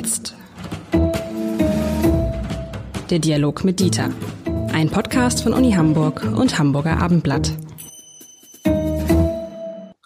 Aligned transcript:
jetzt. 0.00 0.34
Der 3.10 3.18
Dialog 3.18 3.64
mit 3.64 3.80
Dieter. 3.80 4.10
Ein 4.72 4.88
Podcast 4.88 5.42
von 5.42 5.52
Uni 5.52 5.72
Hamburg 5.72 6.24
und 6.24 6.58
Hamburger 6.58 6.96
Abendblatt. 6.96 7.52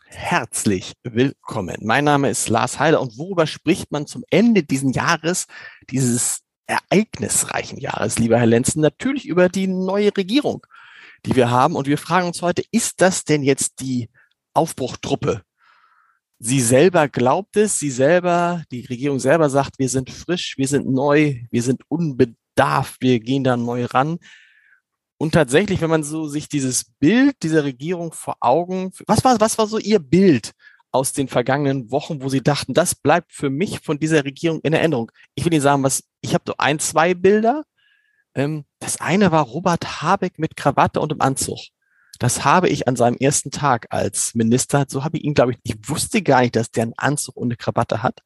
Herzlich 0.09 0.95
willkommen. 1.05 1.77
Mein 1.83 2.03
Name 2.03 2.29
ist 2.29 2.49
Lars 2.49 2.81
Heiler 2.81 3.01
und 3.01 3.17
worüber 3.19 3.47
spricht 3.47 3.93
man 3.93 4.09
zum 4.09 4.25
Ende 4.31 4.65
dieses 4.65 4.97
Jahres, 4.97 5.47
dieses 5.91 6.41
ereignisreichen 6.67 7.79
Jahres, 7.79 8.19
lieber 8.19 8.39
Herr 8.39 8.47
Lenzen? 8.47 8.81
Natürlich 8.81 9.29
über 9.29 9.49
die 9.49 9.69
neue 9.69 10.17
Regierung, 10.17 10.67
die 11.25 11.37
wir 11.37 11.51
haben. 11.51 11.77
Und 11.77 11.87
wir 11.87 11.99
fragen 11.99 12.27
uns 12.27 12.43
heute, 12.43 12.65
ist 12.73 13.01
das 13.01 13.23
denn 13.23 13.45
jetzt 13.45 13.79
die 13.79 14.11
Aufbruchtruppe 14.55 15.43
sie 16.45 16.61
selber 16.61 17.09
glaubt 17.09 17.57
es, 17.57 17.79
sie 17.79 17.91
selber, 17.91 18.63
die 18.71 18.85
Regierung 18.85 19.19
selber 19.19 19.49
sagt, 19.49 19.79
wir 19.79 19.89
sind 19.89 20.11
frisch, 20.11 20.59
wir 20.59 20.69
sind 20.69 20.87
neu, 20.87 21.41
wir 21.51 21.63
sind 21.63 21.81
unbedarft, 21.89 23.01
wir 23.01 23.19
gehen 23.21 23.45
da 23.45 23.57
neu 23.57 23.87
ran. 23.87 24.19
Und 25.17 25.33
tatsächlich, 25.33 25.81
wenn 25.81 25.89
man 25.89 26.03
so 26.03 26.29
sich 26.29 26.49
dieses 26.49 26.85
Bild 26.99 27.43
dieser 27.43 27.65
Regierung 27.65 28.13
vor 28.13 28.37
Augen, 28.41 28.93
was 29.07 29.25
war, 29.25 29.41
was 29.41 29.57
war 29.57 29.67
so 29.67 29.79
ihr 29.79 29.99
Bild 29.99 30.53
aus 30.91 31.15
den 31.15 31.29
vergangenen 31.29 31.91
Wochen, 31.91 32.21
wo 32.21 32.29
sie 32.29 32.43
dachten, 32.43 32.75
das 32.75 32.95
bleibt 32.95 33.33
für 33.33 33.49
mich 33.49 33.81
von 33.81 33.99
dieser 33.99 34.25
Regierung 34.25 34.61
in 34.61 34.75
Erinnerung? 34.75 35.11
Ich 35.35 35.47
will 35.47 35.53
Ihnen 35.55 35.63
sagen, 35.63 35.83
was, 35.83 36.05
ich 36.21 36.35
habe 36.35 36.45
so 36.47 36.55
ein, 36.59 36.79
zwei 36.79 37.15
Bilder. 37.15 37.65
Ähm, 38.35 38.67
das 38.81 39.01
eine 39.01 39.33
war 39.33 39.45
Robert 39.45 40.03
Habeck 40.03 40.39
mit 40.39 40.57
Krawatte 40.57 41.01
und 41.01 41.11
im 41.11 41.23
Anzug. 41.23 41.59
Das 42.19 42.45
habe 42.45 42.69
ich 42.69 42.89
an 42.89 42.97
seinem 42.97 43.17
ersten 43.17 43.51
Tag 43.51 43.87
als 43.91 44.35
Minister, 44.35 44.87
so 44.89 45.05
habe 45.05 45.19
ich 45.19 45.25
ihn, 45.25 45.35
glaube 45.35 45.53
ich, 45.53 45.59
ich 45.63 45.77
wusste 45.89 46.23
gar 46.23 46.41
nicht, 46.43 46.57
dass 46.57 46.71
der 46.71 46.85
einen 46.85 46.95
Anzug 46.97 47.37
und 47.37 47.49
eine 47.49 47.57
Krawatte 47.57 48.03
hat. 48.03 48.21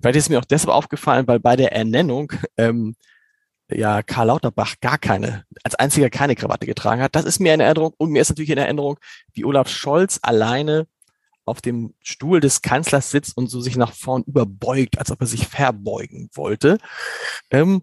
Vielleicht 0.00 0.16
ist 0.16 0.28
mir 0.28 0.38
auch 0.38 0.44
deshalb 0.44 0.74
aufgefallen, 0.74 1.26
weil 1.26 1.40
bei 1.40 1.56
der 1.56 1.72
Ernennung 1.72 2.32
ähm, 2.56 2.96
ja 3.70 4.02
Karl 4.02 4.26
Lauterbach 4.26 4.74
gar 4.80 4.98
keine, 4.98 5.44
als 5.62 5.74
einziger 5.74 6.10
keine 6.10 6.34
Krawatte 6.34 6.66
getragen 6.66 7.02
hat. 7.02 7.14
Das 7.14 7.24
ist 7.24 7.40
mir 7.40 7.54
in 7.54 7.60
Erinnerung 7.60 7.94
und 7.96 8.10
mir 8.10 8.22
ist 8.22 8.28
natürlich 8.28 8.50
in 8.50 8.58
Erinnerung, 8.58 8.98
wie 9.32 9.44
Olaf 9.44 9.68
Scholz 9.68 10.18
alleine 10.22 10.86
auf 11.46 11.60
dem 11.60 11.94
Stuhl 12.02 12.40
des 12.40 12.62
Kanzlers 12.62 13.10
sitzt 13.10 13.36
und 13.36 13.48
so 13.48 13.60
sich 13.60 13.76
nach 13.76 13.92
vorn 13.92 14.22
überbeugt, 14.24 14.98
als 14.98 15.10
ob 15.10 15.20
er 15.20 15.26
sich 15.26 15.46
verbeugen 15.48 16.30
wollte. 16.34 16.78
Ähm, 17.50 17.82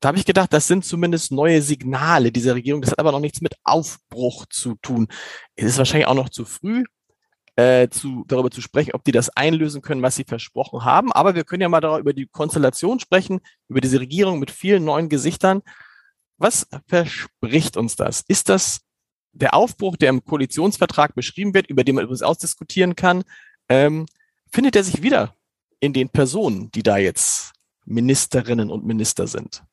da 0.00 0.08
habe 0.08 0.18
ich 0.18 0.24
gedacht, 0.24 0.52
das 0.52 0.66
sind 0.68 0.84
zumindest 0.84 1.32
neue 1.32 1.60
Signale 1.60 2.30
dieser 2.30 2.54
Regierung. 2.54 2.80
Das 2.82 2.92
hat 2.92 3.00
aber 3.00 3.12
noch 3.12 3.20
nichts 3.20 3.40
mit 3.40 3.56
Aufbruch 3.64 4.46
zu 4.46 4.76
tun. 4.76 5.08
Es 5.56 5.64
ist 5.64 5.78
wahrscheinlich 5.78 6.06
auch 6.06 6.14
noch 6.14 6.28
zu 6.28 6.44
früh, 6.44 6.84
äh, 7.56 7.88
zu, 7.88 8.24
darüber 8.28 8.50
zu 8.50 8.60
sprechen, 8.60 8.92
ob 8.94 9.02
die 9.02 9.10
das 9.10 9.30
einlösen 9.30 9.82
können, 9.82 10.02
was 10.02 10.14
sie 10.14 10.24
versprochen 10.24 10.84
haben. 10.84 11.12
Aber 11.12 11.34
wir 11.34 11.42
können 11.42 11.62
ja 11.62 11.68
mal 11.68 11.80
darüber, 11.80 11.98
über 11.98 12.12
die 12.12 12.26
Konstellation 12.26 13.00
sprechen, 13.00 13.40
über 13.68 13.80
diese 13.80 13.98
Regierung 13.98 14.38
mit 14.38 14.52
vielen 14.52 14.84
neuen 14.84 15.08
Gesichtern. 15.08 15.62
Was 16.36 16.68
verspricht 16.86 17.76
uns 17.76 17.96
das? 17.96 18.22
Ist 18.28 18.48
das 18.48 18.82
der 19.32 19.54
Aufbruch, 19.54 19.96
der 19.96 20.10
im 20.10 20.24
Koalitionsvertrag 20.24 21.16
beschrieben 21.16 21.54
wird, 21.54 21.66
über 21.66 21.82
den 21.82 21.96
man 21.96 22.04
übrigens 22.04 22.22
ausdiskutieren 22.22 22.94
kann? 22.94 23.24
Ähm, 23.68 24.06
findet 24.52 24.76
er 24.76 24.84
sich 24.84 25.02
wieder 25.02 25.34
in 25.80 25.92
den 25.92 26.08
Personen, 26.08 26.70
die 26.70 26.84
da 26.84 26.98
jetzt 26.98 27.52
Ministerinnen 27.84 28.70
und 28.70 28.86
Minister 28.86 29.26
sind? 29.26 29.64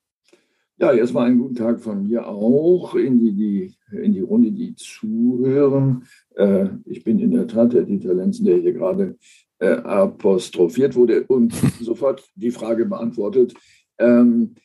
Ja, 0.77 0.91
erstmal 0.91 1.27
einen 1.27 1.39
guten 1.39 1.55
Tag 1.55 1.79
von 1.79 2.03
mir 2.03 2.27
auch 2.27 2.95
in 2.95 3.17
die, 3.17 3.31
die, 3.31 3.73
in 3.95 4.11
die 4.11 4.19
Runde, 4.19 4.51
die 4.51 4.75
zuhören. 4.75 6.03
Äh, 6.35 6.67
ich 6.83 7.05
bin 7.05 7.19
in 7.19 7.31
der 7.31 7.47
Tat 7.47 7.71
der 7.71 7.83
Dieter 7.83 8.13
Lenzen, 8.13 8.45
der 8.45 8.57
hier 8.57 8.73
gerade 8.73 9.15
äh, 9.59 9.69
apostrophiert 9.69 10.95
wurde 10.95 11.23
und 11.27 11.53
sofort 11.79 12.29
die 12.35 12.51
Frage 12.51 12.85
beantwortet, 12.85 13.53
ähm, 13.99 14.55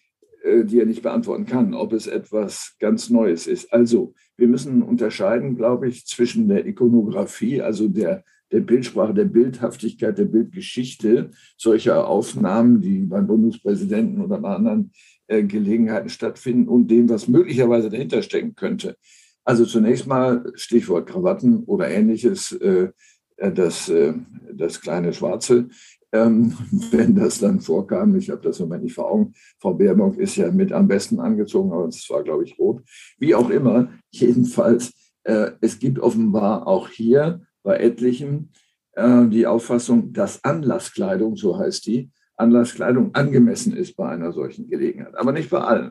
äh, 0.42 0.64
die 0.64 0.80
er 0.80 0.86
nicht 0.86 1.02
beantworten 1.02 1.46
kann, 1.46 1.74
ob 1.74 1.92
es 1.92 2.08
etwas 2.08 2.74
ganz 2.80 3.08
Neues 3.08 3.46
ist. 3.46 3.72
Also, 3.72 4.12
wir 4.36 4.48
müssen 4.48 4.82
unterscheiden, 4.82 5.56
glaube 5.56 5.88
ich, 5.88 6.06
zwischen 6.06 6.48
der 6.48 6.66
Ikonografie, 6.66 7.62
also 7.62 7.86
der 7.86 8.24
der 8.52 8.60
Bildsprache, 8.60 9.14
der 9.14 9.26
Bildhaftigkeit, 9.26 10.18
der 10.18 10.24
Bildgeschichte 10.24 11.30
solcher 11.56 12.08
Aufnahmen, 12.08 12.80
die 12.80 13.00
beim 13.00 13.26
Bundespräsidenten 13.26 14.20
oder 14.20 14.38
bei 14.38 14.54
anderen 14.54 14.92
Gelegenheiten 15.30 16.08
stattfinden 16.08 16.68
und 16.68 16.88
dem, 16.88 17.08
was 17.08 17.28
möglicherweise 17.28 17.88
dahinter 17.88 18.22
stecken 18.22 18.54
könnte. 18.54 18.96
Also 19.44 19.64
zunächst 19.64 20.06
mal 20.06 20.52
Stichwort 20.54 21.08
Krawatten 21.08 21.64
oder 21.64 21.88
ähnliches, 21.88 22.52
äh, 22.52 22.88
äh 23.36 23.52
das, 23.52 23.88
äh, 23.88 24.14
das 24.52 24.80
kleine 24.80 25.12
Schwarze. 25.12 25.68
Ähm, 26.12 26.56
wenn 26.90 27.14
das 27.14 27.38
dann 27.38 27.60
vorkam, 27.60 28.16
ich 28.16 28.30
habe 28.30 28.42
das 28.42 28.60
im 28.60 28.68
nicht 28.80 28.94
vor 28.94 29.10
Augen, 29.10 29.32
Frau 29.58 29.74
Baerbock 29.74 30.18
ist 30.18 30.36
ja 30.36 30.50
mit 30.50 30.72
am 30.72 30.88
besten 30.88 31.20
angezogen, 31.20 31.72
aber 31.72 31.86
es 31.86 32.08
war, 32.10 32.22
glaube 32.22 32.44
ich, 32.44 32.58
rot. 32.58 32.82
Wie 33.18 33.34
auch 33.34 33.50
immer, 33.50 33.90
jedenfalls, 34.10 34.92
äh, 35.24 35.52
es 35.60 35.78
gibt 35.78 35.98
offenbar 35.98 36.66
auch 36.66 36.88
hier 36.88 37.42
bei 37.62 37.76
etlichen 37.76 38.52
äh, 38.92 39.26
die 39.28 39.46
Auffassung, 39.46 40.12
dass 40.12 40.44
Anlasskleidung, 40.44 41.36
so 41.36 41.58
heißt 41.58 41.86
die, 41.86 42.10
Anlasskleidung 42.40 43.14
angemessen 43.14 43.76
ist 43.76 43.96
bei 43.96 44.08
einer 44.08 44.32
solchen 44.32 44.68
Gelegenheit, 44.68 45.16
aber 45.16 45.32
nicht 45.32 45.50
bei 45.50 45.60
allen. 45.60 45.90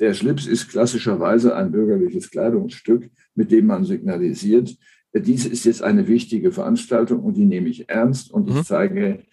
Der 0.00 0.14
Schlips 0.14 0.46
ist 0.46 0.68
klassischerweise 0.68 1.56
ein 1.56 1.72
bürgerliches 1.72 2.30
Kleidungsstück, 2.30 3.10
mit 3.34 3.50
dem 3.50 3.66
man 3.66 3.84
signalisiert, 3.84 4.76
dies 5.14 5.46
ist 5.46 5.64
jetzt 5.64 5.82
eine 5.82 6.06
wichtige 6.06 6.52
Veranstaltung 6.52 7.20
und 7.20 7.36
die 7.36 7.44
nehme 7.44 7.68
ich 7.68 7.88
ernst 7.88 8.30
und 8.30 8.48
mhm. 8.48 8.58
ich 8.58 8.64
zeige, 8.64 9.24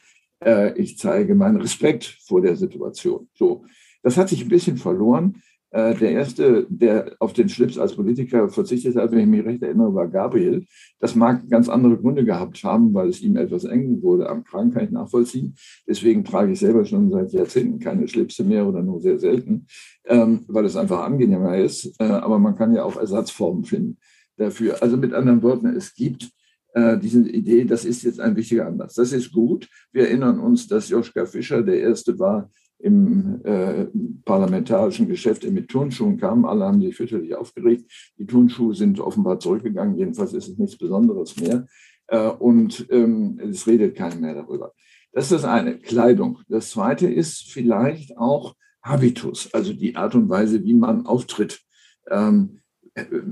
äh, 0.44 0.74
ich 0.80 0.98
zeige 0.98 1.36
meinen 1.36 1.58
Respekt 1.58 2.18
vor 2.26 2.42
der 2.42 2.56
Situation. 2.56 3.28
So, 3.34 3.66
das 4.04 4.18
hat 4.18 4.30
sich 4.30 4.42
ein 4.42 4.50
bisschen 4.50 4.78
verloren. 4.78 5.42
Äh, 5.76 5.94
der 5.94 6.12
erste, 6.12 6.66
der 6.70 7.18
auf 7.20 7.34
den 7.34 7.50
Schlips 7.50 7.78
als 7.78 7.98
Politiker 7.98 8.48
verzichtet 8.48 8.96
hat, 8.96 9.12
wenn 9.12 9.20
ich 9.20 9.26
mich 9.26 9.44
recht 9.44 9.62
erinnere, 9.62 9.94
war 9.94 10.08
Gabriel. 10.08 10.66
Das 11.02 11.16
mag 11.16 11.50
ganz 11.50 11.68
andere 11.68 11.98
Gründe 11.98 12.24
gehabt 12.24 12.64
haben, 12.64 12.94
weil 12.94 13.10
es 13.10 13.20
ihm 13.20 13.36
etwas 13.36 13.66
eng 13.66 14.02
wurde 14.02 14.30
am 14.30 14.46
Kragen, 14.46 14.72
kann 14.72 14.86
ich 14.86 14.92
nachvollziehen. 14.92 15.54
Deswegen 15.86 16.24
trage 16.24 16.54
ich 16.54 16.60
selber 16.60 16.86
schon 16.86 17.12
seit 17.12 17.34
Jahrzehnten 17.34 17.80
keine 17.80 18.08
Schlipse 18.08 18.46
mehr 18.46 18.66
oder 18.66 18.82
nur 18.82 19.02
sehr 19.02 19.20
selten, 19.20 19.68
ähm, 20.06 20.46
weil 20.48 20.64
es 20.64 20.78
einfach 20.78 21.02
angenehmer 21.04 21.58
ist. 21.58 21.94
Äh, 22.00 22.06
aber 22.06 22.40
man 22.40 22.56
kann 22.56 22.74
ja 22.74 22.86
auch 22.86 22.96
Ersatzformen 22.96 23.66
finden 23.66 23.98
dafür. 24.38 24.82
Also 24.82 24.96
mit 24.96 25.14
anderen 25.14 25.44
Worten, 25.44 25.66
es 25.76 25.94
gibt 25.94 26.32
äh, 26.74 26.98
diese 26.98 27.28
Idee, 27.28 27.66
das 27.66 27.84
ist 27.84 28.04
jetzt 28.04 28.22
ein 28.22 28.38
wichtiger 28.38 28.68
Anlass. 28.68 28.94
Das 28.94 29.12
ist 29.12 29.34
gut. 29.34 29.68
Wir 29.92 30.08
erinnern 30.08 30.40
uns, 30.40 30.70
dass 30.70 30.88
Joschka 30.88 31.26
Fischer 31.26 31.64
der 31.64 31.82
Erste 31.82 32.18
war, 32.18 32.50
im 32.86 33.44
äh, 33.44 33.88
parlamentarischen 34.26 35.08
Geschäft 35.08 35.44
mit 35.50 35.70
Turnschuhen 35.70 36.18
kamen. 36.18 36.46
Alle 36.46 36.66
haben 36.66 36.82
sich 36.82 36.96
fürchterlich 36.96 37.36
aufgeregt. 37.36 37.92
Die 38.20 38.28
Turnschuhe 38.28 38.76
sind 38.76 39.00
offenbar 39.00 39.40
zurückgegangen. 39.40 39.98
Jedenfalls 39.98 40.34
ist 40.34 40.50
es 40.50 40.58
nichts 40.60 40.78
Besonderes 40.78 41.36
mehr. 41.36 41.66
Äh, 42.08 42.28
und 42.28 42.86
ähm, 42.92 43.40
es 43.42 43.66
redet 43.66 43.96
keiner 43.96 44.18
mehr 44.18 44.36
darüber. 44.36 44.72
Das 45.12 45.26
ist 45.26 45.32
das 45.32 45.46
eine, 45.46 45.80
Kleidung. 45.80 46.40
Das 46.48 46.70
zweite 46.70 47.08
ist 47.08 47.52
vielleicht 47.52 48.18
auch 48.20 48.54
Habitus, 48.84 49.52
also 49.52 49.74
die 49.74 49.96
Art 49.96 50.14
und 50.14 50.30
Weise, 50.30 50.64
wie 50.64 50.76
man 50.76 51.08
auftritt. 51.08 51.62
Ähm, 52.12 52.60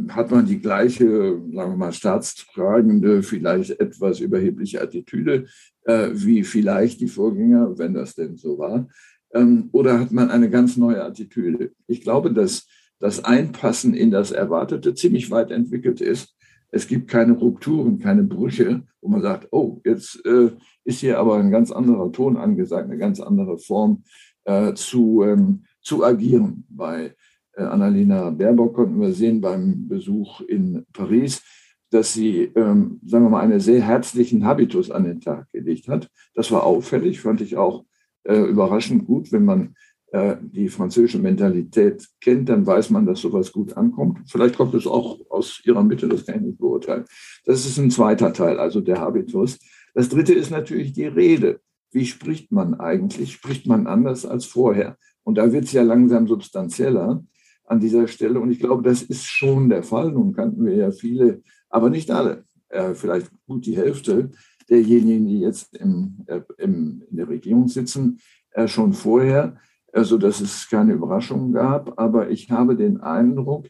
hat 0.10 0.30
man 0.32 0.46
die 0.46 0.60
gleiche, 0.60 1.40
sagen 1.54 1.72
wir 1.72 1.78
mal, 1.78 1.94
staatstragende, 1.94 3.24
vielleicht 3.24 3.80
etwas 3.80 4.20
überhebliche 4.20 4.82
Attitüde 4.82 5.46
äh, 5.86 6.10
wie 6.14 6.44
vielleicht 6.44 7.00
die 7.02 7.08
Vorgänger, 7.08 7.78
wenn 7.78 7.94
das 7.94 8.16
denn 8.16 8.36
so 8.36 8.58
war. 8.58 8.88
Ähm, 9.34 9.70
oder 9.72 10.00
hat 10.00 10.12
man 10.12 10.30
eine 10.30 10.50
ganz 10.50 10.78
neue 10.78 11.04
Attitüde? 11.04 11.72
Ich 11.88 12.02
glaube, 12.02 12.32
dass 12.32 12.68
das 13.00 13.26
Einpassen 13.26 13.94
in 13.94 14.12
das 14.12 14.32
Erwartete 14.32 14.94
ziemlich 14.94 15.30
weit 15.32 15.52
entwickelt 15.52 16.00
ist. 16.00 16.36
Es 16.70 16.88
gibt 16.88 17.10
keine 17.10 17.34
Rupturen, 17.34 18.00
keine 18.00 18.24
Brüche, 18.24 18.84
wo 19.02 19.10
man 19.10 19.22
sagt, 19.22 19.48
oh, 19.52 19.82
jetzt 19.86 20.26
äh, 20.26 20.52
ist 20.86 21.02
hier 21.02 21.20
aber 21.20 21.36
ein 21.38 21.52
ganz 21.52 21.72
anderer 21.72 22.12
Ton 22.12 22.38
angesagt, 22.38 22.90
eine 22.90 22.98
ganz 22.98 23.20
andere 23.20 23.58
Form 23.58 24.04
äh, 24.46 24.74
zu, 24.74 25.24
ähm, 25.24 25.66
zu 25.82 26.04
agieren. 26.04 26.66
Bei 26.70 27.14
äh, 27.54 27.64
Annalena 27.64 28.30
Baerbock 28.30 28.76
konnten 28.76 29.00
wir 29.00 29.12
sehen 29.12 29.42
beim 29.42 29.88
Besuch 29.88 30.42
in 30.42 30.86
Paris, 30.94 31.44
dass 31.92 32.14
sie, 32.14 32.52
ähm, 32.56 33.00
sagen 33.06 33.26
wir 33.26 33.30
mal, 33.30 33.42
einen 33.42 33.60
sehr 33.60 33.82
herzlichen 33.82 34.46
Habitus 34.46 34.90
an 34.90 35.04
den 35.04 35.22
Tag 35.22 35.52
gelegt 35.52 35.88
hat. 35.88 36.10
Das 36.34 36.52
war 36.52 36.64
auffällig, 36.64 37.20
fand 37.22 37.42
ich 37.42 37.56
auch 37.56 37.86
äh, 38.24 38.42
überraschend 38.42 39.06
gut. 39.06 39.32
Wenn 39.32 39.46
man 39.46 39.76
äh, 40.14 40.38
die 40.42 40.70
französische 40.70 41.20
Mentalität 41.20 42.08
kennt, 42.22 42.48
dann 42.50 42.66
weiß 42.66 42.92
man, 42.92 43.06
dass 43.06 43.22
sowas 43.22 43.52
gut 43.52 43.76
ankommt. 43.76 44.20
Vielleicht 44.28 44.58
kommt 44.58 44.76
es 44.76 44.86
auch 44.86 45.20
aus 45.30 45.62
ihrer 45.66 45.84
Mitte, 45.84 46.08
das 46.08 46.26
kann 46.26 46.36
ich 46.36 46.42
nicht 46.42 46.60
beurteilen. 46.60 47.06
Das 47.46 47.66
ist 47.66 47.80
ein 47.80 47.90
zweiter 47.90 48.32
Teil, 48.32 48.60
also 48.60 48.80
der 48.80 49.00
Habitus. 49.00 49.58
Das 49.96 50.10
dritte 50.10 50.34
ist 50.34 50.52
natürlich 50.52 50.94
die 50.94 51.08
Rede. 51.08 51.62
Wie 51.92 52.06
spricht 52.06 52.52
man 52.52 52.76
eigentlich? 52.76 53.34
Spricht 53.34 53.66
man 53.68 53.88
anders 53.88 54.26
als 54.26 54.46
vorher? 54.46 54.98
Und 55.24 55.40
da 55.40 55.52
wird 55.52 55.66
es 55.66 55.72
ja 55.72 55.84
langsam 55.84 56.28
substanzieller 56.28 57.24
an 57.66 57.80
dieser 57.80 58.08
Stelle. 58.08 58.40
Und 58.40 58.52
ich 58.52 58.60
glaube, 58.60 58.84
das 58.84 59.02
ist 59.02 59.26
schon 59.26 59.70
der 59.70 59.84
Fall. 59.84 60.12
Nun 60.12 60.34
kannten 60.34 60.66
wir 60.66 60.76
ja 60.76 60.92
viele, 60.92 61.42
aber 61.70 61.90
nicht 61.90 62.12
alle, 62.12 62.44
äh, 62.70 62.94
vielleicht 62.94 63.32
gut 63.48 63.66
die 63.66 63.78
Hälfte, 63.78 64.32
derjenigen, 64.70 65.28
die 65.28 65.40
jetzt 65.40 65.76
im, 65.76 66.24
äh, 66.28 66.42
im, 66.58 67.04
in 67.10 67.18
der 67.18 67.28
Regierung 67.28 67.68
sitzen, 67.68 68.20
äh, 68.52 68.68
schon 68.68 68.94
vorher, 68.94 69.58
äh, 69.92 70.04
sodass 70.04 70.42
es 70.42 70.68
keine 70.70 70.94
Überraschungen 70.94 71.54
gab. 71.54 72.00
Aber 72.00 72.30
ich 72.30 72.52
habe 72.52 72.76
den 72.76 73.02
Eindruck, 73.02 73.68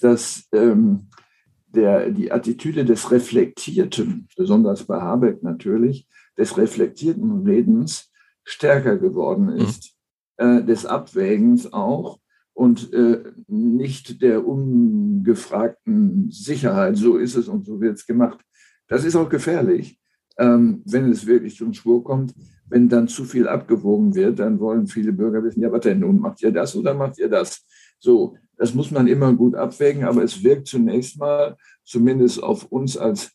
dass 0.00 0.48
ähm, 0.52 1.08
der, 1.68 2.10
die 2.10 2.30
Attitüde 2.32 2.84
des 2.84 3.10
Reflektierten, 3.10 4.28
besonders 4.36 4.84
bei 4.84 5.00
Habeck 5.00 5.42
natürlich, 5.42 6.06
des 6.36 6.56
reflektierten 6.56 7.46
Redens 7.46 8.10
stärker 8.44 8.96
geworden 8.98 9.46
mhm. 9.46 9.56
ist, 9.56 9.94
mhm. 10.38 10.44
äh, 10.44 10.64
des 10.64 10.86
Abwägens 10.86 11.72
auch 11.72 12.18
und 12.54 12.92
äh, 12.92 13.22
nicht 13.46 14.20
der 14.22 14.46
ungefragten 14.46 16.30
Sicherheit, 16.30 16.96
so 16.96 17.16
ist 17.16 17.36
es 17.36 17.48
und 17.48 17.64
so 17.64 17.80
wird 17.80 17.96
es 17.96 18.06
gemacht. 18.06 18.40
Das 18.88 19.04
ist 19.04 19.16
auch 19.16 19.28
gefährlich, 19.28 19.98
ähm, 20.38 20.82
wenn 20.84 21.10
es 21.10 21.26
wirklich 21.26 21.56
zum 21.56 21.72
Schwur 21.72 22.02
kommt. 22.04 22.34
Wenn 22.68 22.88
dann 22.88 23.08
zu 23.08 23.24
viel 23.24 23.48
abgewogen 23.48 24.14
wird, 24.14 24.38
dann 24.38 24.58
wollen 24.58 24.86
viele 24.86 25.12
Bürger 25.12 25.42
wissen, 25.44 25.60
ja, 25.60 25.70
was 25.70 25.82
denn 25.82 26.00
nun, 26.00 26.18
macht 26.18 26.42
ihr 26.42 26.52
das 26.52 26.74
oder 26.74 26.94
macht 26.94 27.18
ihr 27.18 27.28
das? 27.28 27.66
So, 27.98 28.36
das 28.56 28.74
muss 28.74 28.90
man 28.90 29.06
immer 29.06 29.32
gut 29.34 29.54
abwägen, 29.54 30.04
aber 30.04 30.22
es 30.22 30.42
wirkt 30.42 30.68
zunächst 30.68 31.18
mal, 31.18 31.56
zumindest 31.84 32.42
auf 32.42 32.64
uns 32.64 32.96
als 32.96 33.32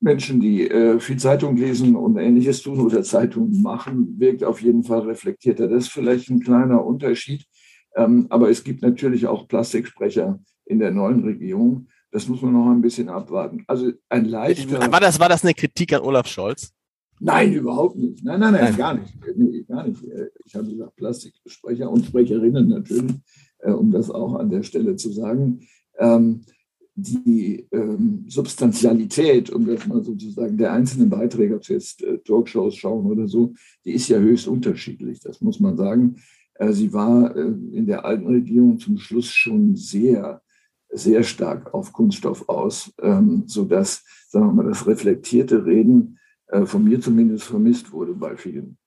Menschen, 0.00 0.40
die 0.40 0.68
äh, 0.68 1.00
viel 1.00 1.16
Zeitung 1.16 1.56
lesen 1.56 1.96
und 1.96 2.16
Ähnliches 2.16 2.62
tun 2.62 2.80
oder 2.80 3.02
Zeitungen 3.02 3.62
machen, 3.62 4.18
wirkt 4.18 4.44
auf 4.44 4.60
jeden 4.62 4.84
Fall 4.84 5.00
reflektierter. 5.00 5.68
Das 5.68 5.84
ist 5.84 5.92
vielleicht 5.92 6.30
ein 6.30 6.40
kleiner 6.40 6.84
Unterschied. 6.84 7.44
Ähm, 7.96 8.26
aber 8.28 8.50
es 8.50 8.62
gibt 8.62 8.82
natürlich 8.82 9.26
auch 9.26 9.48
Plastiksprecher 9.48 10.38
in 10.66 10.78
der 10.78 10.90
neuen 10.90 11.24
Regierung. 11.24 11.88
Das 12.16 12.28
muss 12.28 12.40
man 12.40 12.54
noch 12.54 12.70
ein 12.70 12.80
bisschen 12.80 13.10
abwarten. 13.10 13.62
Also 13.66 13.92
ein 14.08 14.24
leichter. 14.24 14.90
War 14.90 15.00
das, 15.00 15.20
war 15.20 15.28
das 15.28 15.44
eine 15.44 15.52
Kritik 15.52 15.92
an 15.92 16.00
Olaf 16.00 16.26
Scholz? 16.26 16.72
Nein, 17.20 17.52
überhaupt 17.52 17.96
nicht. 17.96 18.24
Nein, 18.24 18.40
nein, 18.40 18.54
nein, 18.54 18.64
nein. 18.64 18.76
gar 18.78 18.94
nicht. 18.94 19.12
Nee, 19.36 19.62
gar 19.64 19.86
nicht. 19.86 20.02
Ich 20.46 20.54
habe 20.54 20.66
gesagt 20.66 20.96
Plastiksprecher 20.96 21.90
und 21.90 22.06
Sprecherinnen 22.06 22.68
natürlich, 22.68 23.16
äh, 23.58 23.70
um 23.70 23.90
das 23.90 24.10
auch 24.10 24.36
an 24.36 24.48
der 24.48 24.62
Stelle 24.62 24.96
zu 24.96 25.12
sagen. 25.12 25.60
Ähm, 25.98 26.40
die 26.94 27.66
ähm, 27.70 28.24
Substantialität, 28.28 29.50
um 29.50 29.66
das 29.66 29.86
mal 29.86 30.02
sozusagen 30.02 30.56
der 30.56 30.72
einzelnen 30.72 31.10
Beiträge, 31.10 31.56
ob 31.56 31.66
Sie 31.66 31.74
jetzt 31.74 32.02
äh, 32.02 32.16
Talkshows 32.20 32.76
schauen 32.76 33.04
oder 33.04 33.28
so, 33.28 33.52
die 33.84 33.92
ist 33.92 34.08
ja 34.08 34.16
höchst 34.16 34.48
unterschiedlich, 34.48 35.20
das 35.20 35.42
muss 35.42 35.60
man 35.60 35.76
sagen. 35.76 36.16
Äh, 36.54 36.72
sie 36.72 36.94
war 36.94 37.36
äh, 37.36 37.42
in 37.42 37.84
der 37.84 38.06
alten 38.06 38.26
Regierung 38.26 38.78
zum 38.78 38.96
Schluss 38.96 39.26
schon 39.26 39.76
sehr, 39.76 40.40
sehr 40.96 41.22
stark 41.22 41.74
auf 41.74 41.92
Kunststoff 41.92 42.48
aus, 42.48 42.92
ähm, 43.02 43.44
sodass, 43.46 44.04
sagen 44.28 44.46
wir 44.46 44.62
mal, 44.62 44.68
das 44.68 44.86
reflektierte 44.86 45.64
Reden 45.64 46.18
äh, 46.48 46.64
von 46.66 46.84
mir 46.84 47.00
zumindest 47.00 47.44
vermisst 47.44 47.92
wurde 47.92 48.14
bei 48.14 48.36
vielen. 48.36 48.78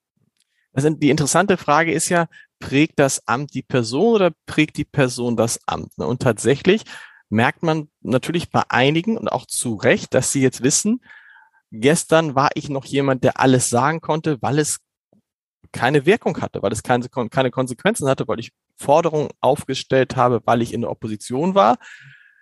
Also 0.74 0.90
die 0.90 1.10
interessante 1.10 1.58
Frage 1.58 1.92
ist 1.92 2.10
ja, 2.10 2.28
prägt 2.60 3.00
das 3.00 3.28
Amt 3.28 3.54
die 3.54 3.64
Person 3.64 4.16
oder 4.16 4.32
prägt 4.46 4.78
die 4.78 4.86
Person 4.86 5.36
das 5.36 5.60
Amt? 5.66 5.98
Ne? 5.98 6.06
Und 6.06 6.22
tatsächlich 6.22 6.84
merkt 7.30 7.64
man 7.64 7.90
natürlich 8.02 8.50
bei 8.50 8.64
einigen 8.70 9.18
und 9.18 9.30
auch 9.30 9.46
zu 9.46 9.76
Recht, 9.76 10.14
dass 10.14 10.32
sie 10.32 10.42
jetzt 10.42 10.64
wissen, 10.64 11.02
gestern 11.72 12.36
war 12.36 12.50
ich 12.56 12.70
noch 12.70 12.86
jemand, 12.86 13.24
der 13.24 13.40
alles 13.40 13.70
sagen 13.70 14.02
konnte, 14.02 14.42
weil 14.42 14.60
es 14.60 14.80
keine 15.72 16.06
Wirkung 16.06 16.42
hatte, 16.42 16.62
weil 16.62 16.72
es 16.72 16.82
keine, 16.82 17.08
keine 17.10 17.52
Konsequenzen 17.52 18.08
hatte, 18.08 18.28
weil 18.28 18.40
ich 18.40 18.52
Forderungen 18.80 19.30
aufgestellt 19.42 20.16
habe, 20.16 20.42
weil 20.46 20.62
ich 20.62 20.74
in 20.74 20.81
der 20.81 20.92
Opposition 20.92 21.56
war. 21.56 21.78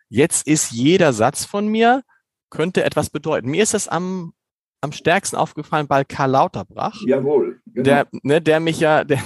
Jetzt 0.10 0.48
ist 0.48 0.72
jeder 0.72 1.12
Satz 1.14 1.46
von 1.46 1.68
mir, 1.68 2.04
könnte 2.50 2.84
etwas 2.84 3.10
bedeuten. 3.10 3.50
Mir 3.50 3.64
ist 3.64 3.74
es 3.74 3.88
am 3.88 4.34
am 4.82 4.92
stärksten 4.92 5.36
aufgefallen 5.36 5.88
bei 5.88 6.04
Karl 6.04 6.32
Lauterbach. 6.32 7.02
Jawohl. 7.06 7.60
Genau. 7.66 7.84
Der, 7.84 8.08
ne, 8.22 8.42
der 8.42 8.60
mich 8.60 8.80
ja, 8.80 9.04
der, 9.04 9.20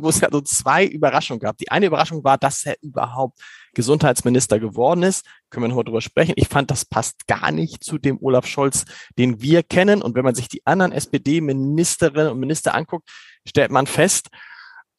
wo 0.00 0.08
es 0.08 0.20
ja 0.20 0.28
so 0.30 0.40
zwei 0.40 0.84
Überraschungen 0.86 1.40
gab. 1.40 1.56
Die 1.58 1.70
eine 1.70 1.86
Überraschung 1.86 2.24
war, 2.24 2.36
dass 2.36 2.66
er 2.66 2.76
überhaupt 2.82 3.40
Gesundheitsminister 3.74 4.58
geworden 4.58 5.04
ist. 5.04 5.24
Können 5.50 5.64
wir 5.64 5.74
noch 5.74 5.82
drüber 5.84 6.00
sprechen. 6.00 6.34
Ich 6.36 6.48
fand, 6.48 6.70
das 6.70 6.84
passt 6.84 7.26
gar 7.28 7.52
nicht 7.52 7.84
zu 7.84 7.98
dem 7.98 8.18
Olaf 8.20 8.46
Scholz, 8.46 8.84
den 9.18 9.40
wir 9.40 9.62
kennen. 9.62 10.02
Und 10.02 10.16
wenn 10.16 10.24
man 10.24 10.34
sich 10.34 10.48
die 10.48 10.66
anderen 10.66 10.92
SPD-Ministerinnen 10.92 12.32
und 12.32 12.40
Minister 12.40 12.74
anguckt, 12.74 13.08
stellt 13.46 13.70
man 13.70 13.86
fest, 13.86 14.30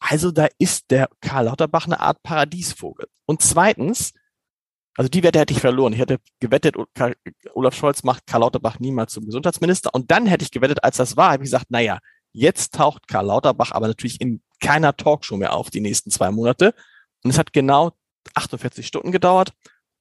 also 0.02 0.32
da 0.32 0.48
ist 0.58 0.90
der 0.90 1.10
Karl 1.22 1.46
Lauterbach 1.46 1.86
eine 1.86 2.00
Art 2.00 2.22
Paradiesvogel. 2.24 3.08
Und 3.28 3.42
zweitens, 3.42 4.14
also 4.98 5.08
die 5.08 5.24
Wette 5.24 5.40
hätte 5.40 5.54
ich 5.54 5.62
verloren. 5.62 5.94
Ich 5.94 6.00
hätte 6.00 6.18
gewettet, 6.40 6.76
Olaf 7.54 7.76
Scholz 7.76 8.04
macht 8.04 8.26
Karl 8.26 8.42
Lauterbach 8.42 8.80
niemals 8.80 9.14
zum 9.14 9.26
Gesundheitsminister. 9.26 9.94
Und 9.94 10.12
dann 10.12 10.26
hätte 10.26 10.44
ich 10.44 10.52
gewettet, 10.52 10.84
als 10.84 10.98
das 10.98 11.16
war, 11.16 11.32
habe 11.32 11.44
ich 11.44 11.52
gesagt, 11.52 11.70
naja, 11.70 12.00
jetzt 12.34 12.74
taucht 12.74 13.08
Karl 13.08 13.28
Lauterbach 13.28 13.72
aber 13.72 13.88
natürlich 13.88 14.20
in 14.20 14.42
keiner 14.60 14.98
Talkshow 14.98 15.38
mehr 15.38 15.54
auf 15.54 15.70
die 15.70 15.82
nächsten 15.82 16.10
zwei 16.10 16.32
Monate. 16.32 16.74
Und 17.24 17.30
es 17.30 17.38
hat 17.38 17.54
genau 17.54 17.92
48 18.34 18.86
Stunden 18.86 19.12
gedauert. 19.12 19.54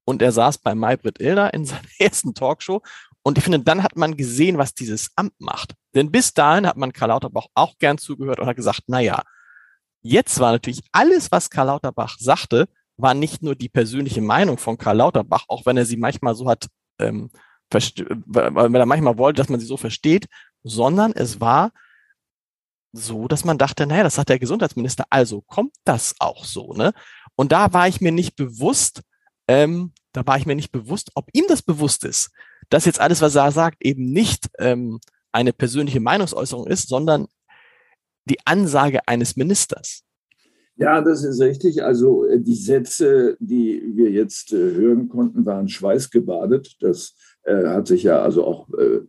Und 0.07 0.23
er 0.23 0.33
saß 0.33 0.59
bei 0.59 0.75
Maybrit 0.75 1.21
Ilder 1.21 1.53
in 1.53 1.65
seiner 1.67 1.89
ersten 1.99 2.35
Talkshow. 2.35 2.83
Und 3.23 3.37
ich 3.37 3.45
finde, 3.45 3.61
dann 3.61 3.83
hat 3.83 3.97
man 3.97 4.17
gesehen, 4.17 4.57
was 4.57 4.73
dieses 4.73 5.11
Amt 5.15 5.39
macht. 5.39 5.75
Denn 5.95 6.11
bis 6.11 6.33
dahin 6.33 6.67
hat 6.67 6.79
man 6.79 6.95
Karl 6.95 7.11
Lauterbach 7.11 7.47
auch 7.55 7.77
gern 7.79 7.99
zugehört 7.99 8.41
und 8.41 8.47
hat 8.47 8.57
gesagt, 8.57 8.85
naja, 8.89 9.23
jetzt 10.03 10.39
war 10.41 10.53
natürlich 10.53 10.83
alles, 10.93 11.31
was 11.31 11.51
Karl 11.51 11.67
Lauterbach 11.67 12.17
sagte, 12.19 12.69
war 12.97 13.15
nicht 13.15 13.43
nur 13.43 13.55
die 13.55 13.69
persönliche 13.69 14.21
Meinung 14.21 14.59
von 14.59 14.77
Karl 14.79 14.99
Lauterbach, 14.99 15.45
auch 15.49 15.67
wenn 15.67 15.77
er 15.77 15.87
sie 15.87 15.97
manchmal 15.97 16.35
so 16.35 16.49
hat, 16.49 16.69
ähm, 16.99 17.31
weil 17.71 18.75
er 18.75 18.87
manchmal 18.87 19.17
wollte, 19.17 19.41
dass 19.41 19.49
man 19.49 19.61
sie 19.61 19.67
so 19.67 19.77
versteht, 19.77 20.27
sondern 20.63 21.13
es 21.13 21.41
war 21.41 21.73
so, 22.93 23.29
dass 23.29 23.45
man 23.45 23.59
dachte, 23.59 23.87
naja, 23.87 24.03
das 24.03 24.17
sagt 24.17 24.29
der 24.29 24.39
Gesundheitsminister, 24.39 25.05
also 25.11 25.43
kommt 25.43 25.75
das 25.85 26.15
auch 26.19 26.45
so, 26.45 26.73
ne? 26.73 26.93
Und 27.37 27.53
da 27.53 27.73
war 27.73 27.87
ich 27.87 28.01
mir 28.01 28.13
nicht 28.13 28.35
bewusst, 28.37 29.03
ähm, 29.49 29.93
da 30.13 30.27
war 30.27 30.37
ich 30.37 30.47
mir 30.47 30.57
nicht 30.57 30.73
bewusst, 30.73 31.13
ob 31.15 31.29
ihm 31.33 31.45
das 31.49 31.63
bewusst 31.63 32.05
ist, 32.05 32.31
dass 32.69 32.85
jetzt 32.85 33.01
alles, 33.01 33.21
was 33.21 33.37
er 33.37 33.53
sagt, 33.53 33.79
eben 33.81 34.11
nicht 34.11 34.51
ähm, 34.59 35.01
eine 35.33 35.53
persönliche 35.53 36.01
Meinungsäußerung 36.01 36.67
ist, 36.67 36.89
sondern 36.89 37.29
die 38.25 38.39
Ansage 38.45 39.01
eines 39.07 39.37
Ministers. 39.37 40.03
Ja, 40.77 41.03
das 41.03 41.25
ist 41.25 41.41
richtig. 41.43 41.85
Also 41.85 42.25
äh, 42.25 42.41
die 42.41 42.55
Sätze, 42.55 43.37
die 43.39 43.83
wir 43.95 44.11
jetzt 44.11 44.53
äh, 44.53 44.57
hören 44.57 45.09
konnten, 45.09 45.45
waren 45.45 45.69
schweißgebadet. 45.69 46.77
Das 46.81 47.15
äh, 47.43 47.67
hat 47.67 47.87
sich 47.87 48.05
ja 48.05 48.23
also 48.23 48.45
auch 48.45 48.67
äh, 48.79 49.01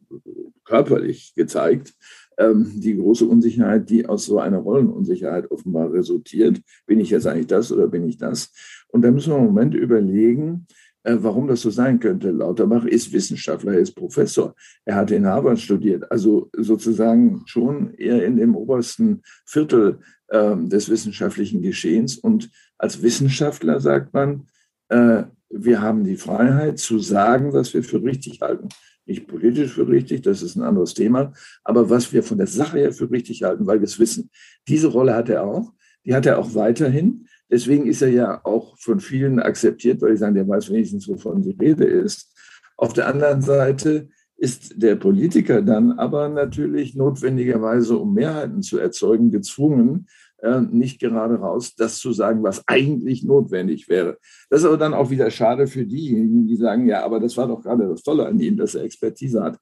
körperlich 0.66 1.34
gezeigt. 1.34 1.94
Ähm, 2.38 2.74
die 2.76 2.98
große 2.98 3.26
Unsicherheit, 3.26 3.90
die 3.90 4.06
aus 4.06 4.26
so 4.26 4.40
einer 4.40 4.58
Rollenunsicherheit 4.58 5.50
offenbar 5.50 5.94
resultiert. 5.94 6.60
Bin 6.88 7.00
ich 7.00 7.10
jetzt 7.10 7.26
eigentlich 7.26 7.48
das 7.48 7.72
oder 7.72 7.88
bin 7.88 8.06
ich 8.06 8.18
das? 8.18 8.52
Und 8.90 9.04
da 9.04 9.12
müssen 9.12 9.32
wir 9.32 9.38
im 9.38 9.46
Moment 9.46 9.74
überlegen, 9.74 10.68
warum 11.04 11.48
das 11.48 11.62
so 11.62 11.70
sein 11.70 12.00
könnte. 12.00 12.32
Lauterbach 12.32 12.86
ist 12.86 13.12
Wissenschaftler, 13.12 13.74
er 13.74 13.80
ist 13.80 13.96
Professor. 13.96 14.56
Er 14.86 14.96
hat 14.96 15.12
in 15.12 15.26
Harvard 15.26 15.60
studiert, 15.60 16.12
also 16.12 16.50
sozusagen 16.56 17.44
schon 17.46 17.94
eher 17.96 18.24
in 18.26 18.38
dem 18.38 18.56
obersten 18.56 19.22
Viertel 19.46 20.00
ähm, 20.32 20.70
des 20.70 20.90
wissenschaftlichen 20.90 21.62
Geschehens. 21.62 22.18
Und 22.18 22.50
als 22.78 23.02
Wissenschaftler 23.02 23.80
sagt 23.80 24.14
man, 24.14 24.48
äh, 24.90 25.24
wir 25.50 25.82
haben 25.82 26.04
die 26.04 26.18
Freiheit 26.18 26.80
zu 26.80 27.00
sagen, 27.00 27.54
was 27.54 27.74
wir 27.74 27.84
für 27.84 28.04
richtig 28.04 28.42
halten. 28.42 28.70
Nicht 29.06 29.28
politisch 29.28 29.74
für 29.74 29.88
richtig, 29.88 30.22
das 30.22 30.42
ist 30.42 30.56
ein 30.56 30.64
anderes 30.64 30.94
Thema, 30.94 31.34
aber 31.64 31.90
was 31.90 32.14
wir 32.14 32.24
von 32.24 32.38
der 32.38 32.48
Sache 32.48 32.78
her 32.78 32.92
für 32.94 33.10
richtig 33.10 33.44
halten, 33.44 33.66
weil 33.66 33.80
wir 33.80 33.86
es 33.86 34.00
wissen. 34.00 34.30
Diese 34.68 34.88
Rolle 34.88 35.16
hat 35.16 35.28
er 35.28 35.44
auch, 35.44 35.74
die 36.06 36.14
hat 36.14 36.26
er 36.26 36.40
auch 36.40 36.56
weiterhin. 36.56 37.28
Deswegen 37.52 37.86
ist 37.86 38.02
er 38.02 38.10
ja 38.10 38.42
auch 38.46 38.78
von 38.78 39.00
vielen 39.00 39.40
akzeptiert, 39.40 40.02
weil 40.02 40.14
ich 40.14 40.20
sagen, 40.20 40.36
der 40.36 40.48
weiß 40.48 40.72
wenigstens, 40.72 41.08
wovon 41.08 41.42
die 41.42 41.58
Rede 41.60 41.84
ist. 41.84 42.34
Auf 42.78 42.94
der 42.94 43.08
anderen 43.08 43.42
Seite 43.42 44.08
ist 44.38 44.82
der 44.82 44.96
Politiker 44.96 45.62
dann 45.62 45.92
aber 46.00 46.30
natürlich 46.30 46.96
notwendigerweise, 46.96 47.98
um 47.98 48.14
Mehrheiten 48.14 48.64
zu 48.64 48.80
erzeugen, 48.80 49.30
gezwungen, 49.30 50.08
äh, 50.42 50.62
nicht 50.62 51.00
gerade 51.00 51.36
raus, 51.36 51.76
das 51.76 52.00
zu 52.00 52.14
sagen, 52.14 52.42
was 52.42 52.68
eigentlich 52.68 53.24
notwendig 53.24 53.88
wäre. 53.88 54.18
Das 54.50 54.62
ist 54.62 54.66
aber 54.66 54.78
dann 54.78 54.96
auch 54.96 55.12
wieder 55.12 55.30
schade 55.30 55.68
für 55.68 55.86
diejenigen, 55.86 56.48
die 56.48 56.56
sagen, 56.56 56.88
ja, 56.88 57.04
aber 57.04 57.20
das 57.20 57.38
war 57.38 57.48
doch 57.48 57.62
gerade 57.62 57.88
das 57.88 58.02
Tolle 58.02 58.26
an 58.26 58.40
ihm, 58.40 58.58
dass 58.58 58.74
er 58.74 58.84
Expertise 58.84 59.44
hat. 59.44 59.60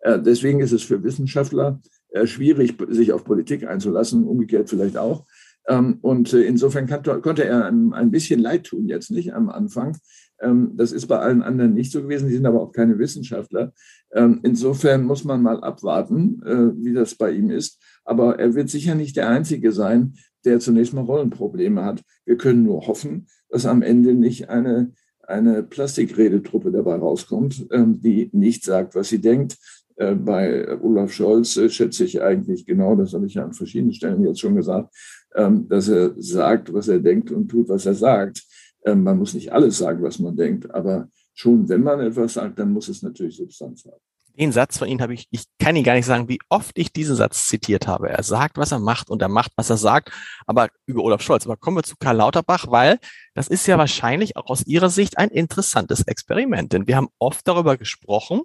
Äh, 0.00 0.18
deswegen 0.20 0.60
ist 0.60 0.72
es 0.72 0.82
für 0.82 1.02
Wissenschaftler 1.02 1.80
äh, 2.10 2.26
schwierig, 2.26 2.76
sich 2.88 3.12
auf 3.12 3.24
Politik 3.24 3.66
einzulassen, 3.66 4.24
umgekehrt 4.24 4.70
vielleicht 4.70 4.96
auch. 4.96 5.26
Ähm, 5.68 5.98
und 6.02 6.32
insofern 6.32 6.86
konnte 7.22 7.44
er 7.44 7.66
ein 7.66 8.10
bisschen 8.10 8.40
leid 8.40 8.64
tun, 8.64 8.88
jetzt 8.88 9.10
nicht 9.10 9.32
am 9.34 9.48
Anfang, 9.48 9.96
ähm, 10.42 10.72
das 10.76 10.92
ist 10.92 11.06
bei 11.06 11.18
allen 11.18 11.42
anderen 11.42 11.74
nicht 11.74 11.92
so 11.92 12.02
gewesen. 12.02 12.28
Die 12.28 12.34
sind 12.34 12.46
aber 12.46 12.60
auch 12.60 12.72
keine 12.72 12.98
Wissenschaftler. 12.98 13.72
Ähm, 14.12 14.40
insofern 14.42 15.04
muss 15.04 15.24
man 15.24 15.42
mal 15.42 15.62
abwarten, 15.62 16.42
äh, 16.44 16.84
wie 16.84 16.92
das 16.92 17.14
bei 17.14 17.30
ihm 17.30 17.50
ist. 17.50 17.80
Aber 18.04 18.38
er 18.38 18.54
wird 18.54 18.68
sicher 18.68 18.94
nicht 18.94 19.16
der 19.16 19.28
Einzige 19.28 19.72
sein, 19.72 20.14
der 20.44 20.58
zunächst 20.58 20.92
mal 20.92 21.04
Rollenprobleme 21.04 21.84
hat. 21.84 22.02
Wir 22.26 22.36
können 22.36 22.64
nur 22.64 22.86
hoffen, 22.88 23.28
dass 23.48 23.64
am 23.64 23.82
Ende 23.82 24.14
nicht 24.14 24.48
eine, 24.48 24.92
eine 25.22 25.62
Plastikredetruppe 25.62 26.72
dabei 26.72 26.96
rauskommt, 26.96 27.68
die 27.70 28.28
nicht 28.32 28.64
sagt, 28.64 28.96
was 28.96 29.08
sie 29.08 29.20
denkt, 29.20 29.56
Äh, 29.56 29.81
bei 29.96 30.80
Olaf 30.80 31.12
Scholz 31.12 31.56
äh, 31.56 31.68
schätze 31.68 32.04
ich 32.04 32.20
eigentlich 32.22 32.66
genau, 32.66 32.96
das 32.96 33.12
habe 33.14 33.26
ich 33.26 33.34
ja 33.34 33.44
an 33.44 33.52
verschiedenen 33.52 33.92
Stellen 33.92 34.24
jetzt 34.24 34.40
schon 34.40 34.56
gesagt, 34.56 34.94
ähm, 35.34 35.68
dass 35.68 35.88
er 35.88 36.14
sagt, 36.16 36.72
was 36.72 36.88
er 36.88 36.98
denkt 36.98 37.30
und 37.30 37.48
tut, 37.48 37.68
was 37.68 37.86
er 37.86 37.94
sagt. 37.94 38.42
Ähm, 38.84 39.02
man 39.02 39.18
muss 39.18 39.34
nicht 39.34 39.52
alles 39.52 39.78
sagen, 39.78 40.02
was 40.02 40.18
man 40.18 40.36
denkt, 40.36 40.72
aber 40.74 41.08
schon, 41.34 41.68
wenn 41.68 41.82
man 41.82 42.00
etwas 42.00 42.34
sagt, 42.34 42.58
dann 42.58 42.72
muss 42.72 42.88
es 42.88 43.02
natürlich 43.02 43.36
Substanz 43.36 43.84
haben. 43.84 44.00
Den 44.38 44.50
Satz 44.50 44.78
von 44.78 44.88
Ihnen 44.88 45.02
habe 45.02 45.12
ich, 45.12 45.26
ich 45.30 45.44
kann 45.58 45.76
Ihnen 45.76 45.84
gar 45.84 45.94
nicht 45.94 46.06
sagen, 46.06 46.26
wie 46.28 46.38
oft 46.48 46.78
ich 46.78 46.90
diesen 46.90 47.16
Satz 47.16 47.48
zitiert 47.48 47.86
habe. 47.86 48.08
Er 48.08 48.22
sagt, 48.22 48.56
was 48.56 48.72
er 48.72 48.78
macht 48.78 49.10
und 49.10 49.20
er 49.20 49.28
macht, 49.28 49.52
was 49.56 49.68
er 49.68 49.76
sagt, 49.76 50.10
aber 50.46 50.68
über 50.86 51.02
Olaf 51.02 51.20
Scholz. 51.20 51.44
Aber 51.44 51.58
kommen 51.58 51.76
wir 51.76 51.82
zu 51.82 51.96
Karl 52.00 52.16
Lauterbach, 52.16 52.66
weil 52.70 52.98
das 53.34 53.48
ist 53.48 53.66
ja 53.66 53.76
wahrscheinlich 53.76 54.38
auch 54.38 54.46
aus 54.46 54.66
Ihrer 54.66 54.88
Sicht 54.88 55.18
ein 55.18 55.28
interessantes 55.28 56.02
Experiment. 56.06 56.72
Denn 56.72 56.86
wir 56.86 56.96
haben 56.96 57.08
oft 57.18 57.46
darüber 57.46 57.76
gesprochen, 57.76 58.40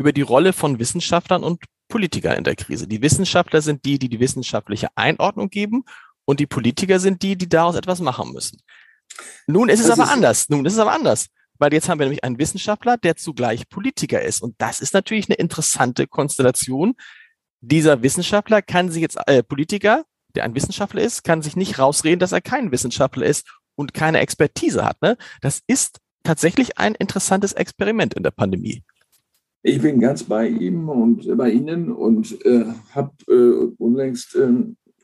über 0.00 0.14
die 0.14 0.22
Rolle 0.22 0.54
von 0.54 0.78
Wissenschaftlern 0.78 1.44
und 1.44 1.62
Politikern 1.88 2.38
in 2.38 2.44
der 2.44 2.56
Krise. 2.56 2.88
Die 2.88 3.02
Wissenschaftler 3.02 3.60
sind 3.60 3.84
die, 3.84 3.98
die 3.98 4.08
die 4.08 4.18
wissenschaftliche 4.18 4.88
Einordnung 4.94 5.50
geben 5.50 5.84
und 6.24 6.40
die 6.40 6.46
Politiker 6.46 6.98
sind 6.98 7.22
die, 7.22 7.36
die 7.36 7.50
daraus 7.50 7.74
etwas 7.74 8.00
machen 8.00 8.32
müssen. 8.32 8.62
Nun 9.46 9.68
ist 9.68 9.80
es 9.80 9.88
das 9.88 9.98
aber 9.98 10.08
ist 10.08 10.14
anders. 10.14 10.48
Nun 10.48 10.64
ist 10.64 10.72
es 10.72 10.78
aber 10.78 10.92
anders. 10.92 11.26
Weil 11.58 11.74
jetzt 11.74 11.90
haben 11.90 11.98
wir 11.98 12.06
nämlich 12.06 12.24
einen 12.24 12.38
Wissenschaftler, 12.38 12.96
der 12.96 13.16
zugleich 13.16 13.68
Politiker 13.68 14.22
ist. 14.22 14.40
Und 14.40 14.54
das 14.56 14.80
ist 14.80 14.94
natürlich 14.94 15.28
eine 15.28 15.36
interessante 15.36 16.06
Konstellation. 16.06 16.94
Dieser 17.60 18.02
Wissenschaftler 18.02 18.62
kann 18.62 18.90
sich 18.90 19.02
jetzt, 19.02 19.18
äh, 19.26 19.42
Politiker, 19.42 20.06
der 20.34 20.44
ein 20.44 20.54
Wissenschaftler 20.54 21.02
ist, 21.02 21.24
kann 21.24 21.42
sich 21.42 21.56
nicht 21.56 21.78
rausreden, 21.78 22.20
dass 22.20 22.32
er 22.32 22.40
kein 22.40 22.72
Wissenschaftler 22.72 23.26
ist 23.26 23.46
und 23.74 23.92
keine 23.92 24.20
Expertise 24.20 24.82
hat. 24.82 25.02
Ne? 25.02 25.18
Das 25.42 25.60
ist 25.66 25.98
tatsächlich 26.22 26.78
ein 26.78 26.94
interessantes 26.94 27.52
Experiment 27.52 28.14
in 28.14 28.22
der 28.22 28.30
Pandemie. 28.30 28.82
Ich 29.62 29.82
bin 29.82 30.00
ganz 30.00 30.24
bei 30.24 30.48
ihm 30.48 30.88
und 30.88 31.26
äh, 31.26 31.34
bei 31.34 31.50
Ihnen 31.50 31.92
und 31.92 32.44
äh, 32.46 32.64
habe 32.94 33.12
äh, 33.28 33.74
unlängst 33.76 34.34
äh, 34.34 34.48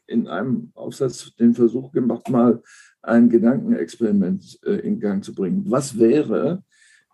in 0.06 0.28
einem 0.28 0.70
Aufsatz 0.74 1.34
den 1.36 1.52
Versuch 1.52 1.92
gemacht, 1.92 2.30
mal 2.30 2.62
ein 3.02 3.28
Gedankenexperiment 3.28 4.58
äh, 4.64 4.76
in 4.76 4.98
Gang 4.98 5.22
zu 5.22 5.34
bringen. 5.34 5.64
Was 5.66 5.98
wäre, 5.98 6.62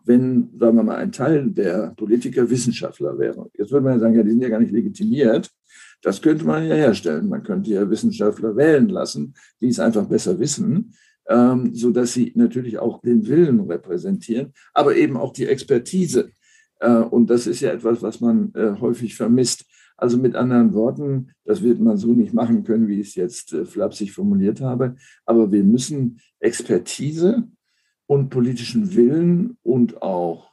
wenn, 0.05 0.51
sagen 0.57 0.77
wir 0.77 0.85
mal, 0.85 0.99
ein 0.99 1.11
Teil 1.11 1.51
der 1.51 1.93
Politiker 1.97 2.49
Wissenschaftler 2.49 3.19
wäre? 3.19 3.51
Jetzt 3.59 3.73
würde 3.73 3.85
man 3.85 3.95
ja 3.95 3.99
sagen, 3.99 4.15
ja, 4.15 4.23
die 4.23 4.31
sind 4.31 4.43
ja 4.43 4.49
gar 4.49 4.61
nicht 4.61 4.73
legitimiert. 4.73 5.51
Das 6.01 6.23
könnte 6.23 6.45
man 6.45 6.65
ja 6.65 6.77
herstellen. 6.77 7.29
Man 7.29 7.43
könnte 7.43 7.71
ja 7.71 7.91
Wissenschaftler 7.91 8.55
wählen 8.55 8.89
lassen, 8.89 9.35
die 9.61 9.69
es 9.69 9.81
einfach 9.81 10.07
besser 10.07 10.39
wissen, 10.39 10.95
ähm, 11.29 11.75
sodass 11.75 12.13
sie 12.13 12.33
natürlich 12.37 12.79
auch 12.79 13.01
den 13.01 13.27
Willen 13.27 13.61
repräsentieren, 13.61 14.53
aber 14.75 14.95
eben 14.95 15.17
auch 15.17 15.33
die 15.33 15.47
Expertise. 15.47 16.31
Äh, 16.83 16.97
und 16.97 17.31
das 17.31 17.47
ist 17.47 17.61
ja 17.61 17.71
etwas, 17.71 18.03
was 18.03 18.21
man 18.21 18.53
äh, 18.55 18.75
häufig 18.81 19.15
vermisst. 19.15 19.65
Also 19.97 20.19
mit 20.19 20.35
anderen 20.35 20.75
Worten, 20.75 21.31
das 21.45 21.62
wird 21.62 21.79
man 21.79 21.97
so 21.97 22.12
nicht 22.12 22.35
machen 22.35 22.65
können, 22.65 22.89
wie 22.89 23.01
ich 23.01 23.09
es 23.09 23.15
jetzt 23.15 23.53
äh, 23.53 23.65
flapsig 23.65 24.12
formuliert 24.12 24.61
habe. 24.61 24.97
Aber 25.25 25.53
wir 25.53 25.62
müssen 25.62 26.21
Expertise 26.41 27.45
und 28.07 28.29
politischen 28.29 28.95
Willen 28.95 29.57
und 29.62 30.03
auch 30.03 30.53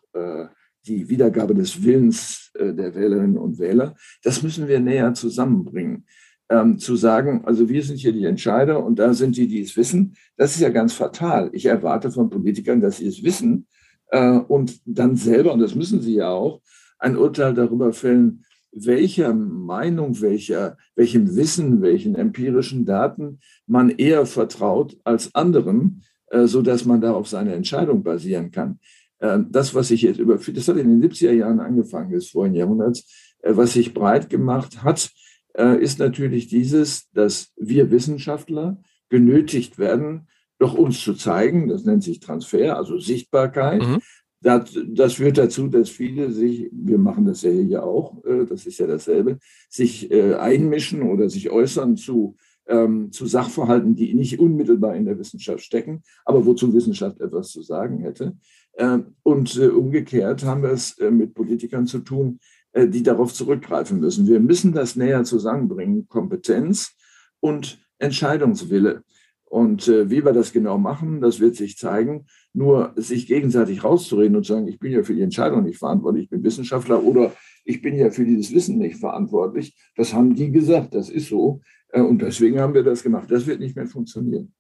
die 0.88 1.07
Wiedergabe 1.07 1.53
des 1.53 1.83
Willens 1.83 2.51
der 2.55 2.95
Wählerinnen 2.95 3.38
und 3.38 3.59
Wähler, 3.59 3.95
das 4.24 4.41
müssen 4.41 4.67
wir 4.67 4.79
näher 4.79 5.13
zusammenbringen. 5.13 6.05
Ähm, 6.50 6.79
zu 6.79 6.95
sagen, 6.95 7.43
also 7.45 7.69
wir 7.69 7.83
sind 7.83 7.98
hier 7.98 8.12
die 8.12 8.25
Entscheider 8.25 8.83
und 8.83 8.98
da 8.98 9.13
sind 9.13 9.38
die, 9.38 9.48
die 9.48 9.62
es 9.62 9.77
wissen, 9.77 10.15
das 10.36 10.55
ist 10.55 10.62
ja 10.62 10.69
ganz 10.69 10.93
fatal. 10.93 11.51
Ich 11.53 11.67
erwarte 11.67 12.09
von 12.09 12.31
Politikern, 12.31 12.81
dass 12.81 12.98
sie 12.98 13.07
es 13.07 13.24
wissen 13.24 13.67
äh, 14.09 14.37
und 14.37 14.79
dann 14.85 15.15
selber, 15.15 15.53
und 15.53 15.59
das 15.59 15.75
müssen 15.75 16.01
sie 16.01 16.15
ja 16.15 16.29
auch, 16.29 16.61
ein 16.97 17.17
Urteil 17.17 17.53
darüber 17.53 17.93
fällen, 17.93 18.43
welcher 18.71 19.33
Meinung, 19.33 20.21
welcher, 20.21 20.77
welchem 20.95 21.35
Wissen, 21.35 21.81
welchen 21.81 22.15
empirischen 22.15 22.85
Daten 22.85 23.39
man 23.65 23.89
eher 23.89 24.25
vertraut 24.25 24.97
als 25.03 25.33
anderen, 25.33 26.03
äh, 26.27 26.45
so 26.45 26.61
dass 26.61 26.85
man 26.85 27.01
darauf 27.01 27.27
seine 27.27 27.53
Entscheidung 27.53 28.03
basieren 28.03 28.51
kann. 28.51 28.79
Äh, 29.19 29.39
das, 29.49 29.73
was 29.73 29.89
sich 29.89 30.03
jetzt 30.03 30.19
über, 30.19 30.35
das 30.37 30.67
hat 30.67 30.77
in 30.77 30.99
den 30.99 31.09
70er 31.09 31.31
Jahren 31.31 31.59
angefangen 31.59 32.11
des 32.11 32.29
vorigen 32.29 32.55
Jahrhunderts, 32.55 33.33
äh, 33.41 33.55
was 33.55 33.73
sich 33.73 33.93
breit 33.93 34.29
gemacht 34.29 34.83
hat, 34.83 35.09
äh, 35.57 35.81
ist 35.81 35.99
natürlich 35.99 36.47
dieses, 36.47 37.09
dass 37.11 37.51
wir 37.57 37.91
Wissenschaftler 37.91 38.81
genötigt 39.09 39.79
werden, 39.79 40.27
doch 40.59 40.73
uns 40.73 41.01
zu 41.01 41.13
zeigen, 41.13 41.67
das 41.67 41.85
nennt 41.85 42.03
sich 42.03 42.19
Transfer, 42.19 42.77
also 42.77 42.99
Sichtbarkeit. 42.99 43.81
Mhm. 43.81 43.99
Das, 44.41 44.77
das 44.87 45.13
führt 45.13 45.37
dazu, 45.37 45.67
dass 45.67 45.89
viele 45.89 46.31
sich, 46.31 46.69
wir 46.71 46.97
machen 46.97 47.25
das 47.25 47.41
ja 47.41 47.51
hier 47.51 47.83
auch, 47.83 48.23
äh, 48.25 48.45
das 48.45 48.65
ist 48.65 48.77
ja 48.77 48.87
dasselbe, 48.87 49.39
sich 49.69 50.11
äh, 50.11 50.35
einmischen 50.35 51.01
oder 51.01 51.29
sich 51.29 51.49
äußern 51.49 51.97
zu, 51.97 52.37
ähm, 52.67 53.11
zu 53.11 53.25
Sachverhalten, 53.25 53.95
die 53.95 54.13
nicht 54.13 54.39
unmittelbar 54.39 54.95
in 54.95 55.05
der 55.05 55.17
Wissenschaft 55.17 55.61
stecken, 55.61 56.03
aber 56.23 56.45
wozu 56.45 56.73
Wissenschaft 56.73 57.19
etwas 57.19 57.49
zu 57.49 57.61
sagen 57.61 57.99
hätte. 57.99 58.37
Ähm, 58.77 59.15
und 59.23 59.57
äh, 59.57 59.67
umgekehrt 59.67 60.43
haben 60.43 60.63
wir 60.63 60.71
es 60.71 60.95
mit 60.99 61.33
Politikern 61.33 61.87
zu 61.87 61.99
tun, 61.99 62.39
die 62.75 63.01
darauf 63.01 63.33
zurückgreifen 63.33 63.99
müssen. 63.99 64.27
Wir 64.27 64.39
müssen 64.39 64.73
das 64.73 64.95
näher 64.95 65.23
zusammenbringen, 65.23 66.07
Kompetenz 66.07 66.95
und 67.39 67.79
Entscheidungswille. 67.97 69.03
Und 69.50 69.88
äh, 69.88 70.12
wie 70.12 70.24
wir 70.24 70.32
das 70.32 70.53
genau 70.53 70.77
machen, 70.77 71.22
das 71.22 71.39
wird 71.39 71.56
sich 71.56 71.75
zeigen. 71.75 72.27
Nur 72.53 72.94
sich 72.96 73.25
gegenseitig 73.25 73.84
rauszureden 73.84 74.38
und 74.38 74.46
zu 74.46 74.53
sagen, 74.53 74.68
ich 74.68 74.79
bin 74.79 74.91
ja 74.91 75.01
für 75.01 75.15
die 75.15 75.24
Entscheidung 75.24 75.63
nicht 75.63 75.79
verantwortlich, 75.79 76.25
ich 76.25 76.29
bin 76.29 76.44
Wissenschaftler 76.44 77.03
oder 77.03 77.34
ich 77.65 77.82
bin 77.82 77.96
ja 77.96 78.12
für 78.12 78.25
dieses 78.25 78.53
Wissen 78.53 78.77
nicht 78.77 78.98
verantwortlich, 78.98 79.75
das 79.96 80.13
haben 80.13 80.36
die 80.36 80.51
gesagt, 80.51 80.94
das 80.94 81.10
ist 81.10 81.29
so. 81.29 81.62
Äh, 81.89 82.01
und 82.01 82.22
deswegen 82.22 82.60
haben 82.60 82.75
wir 82.75 82.84
das 82.84 83.01
gemacht. 83.01 83.29
Das 83.32 83.48
wird 83.48 83.60
nicht 83.60 83.75
mehr 83.75 83.88
funktionieren. 83.88 84.53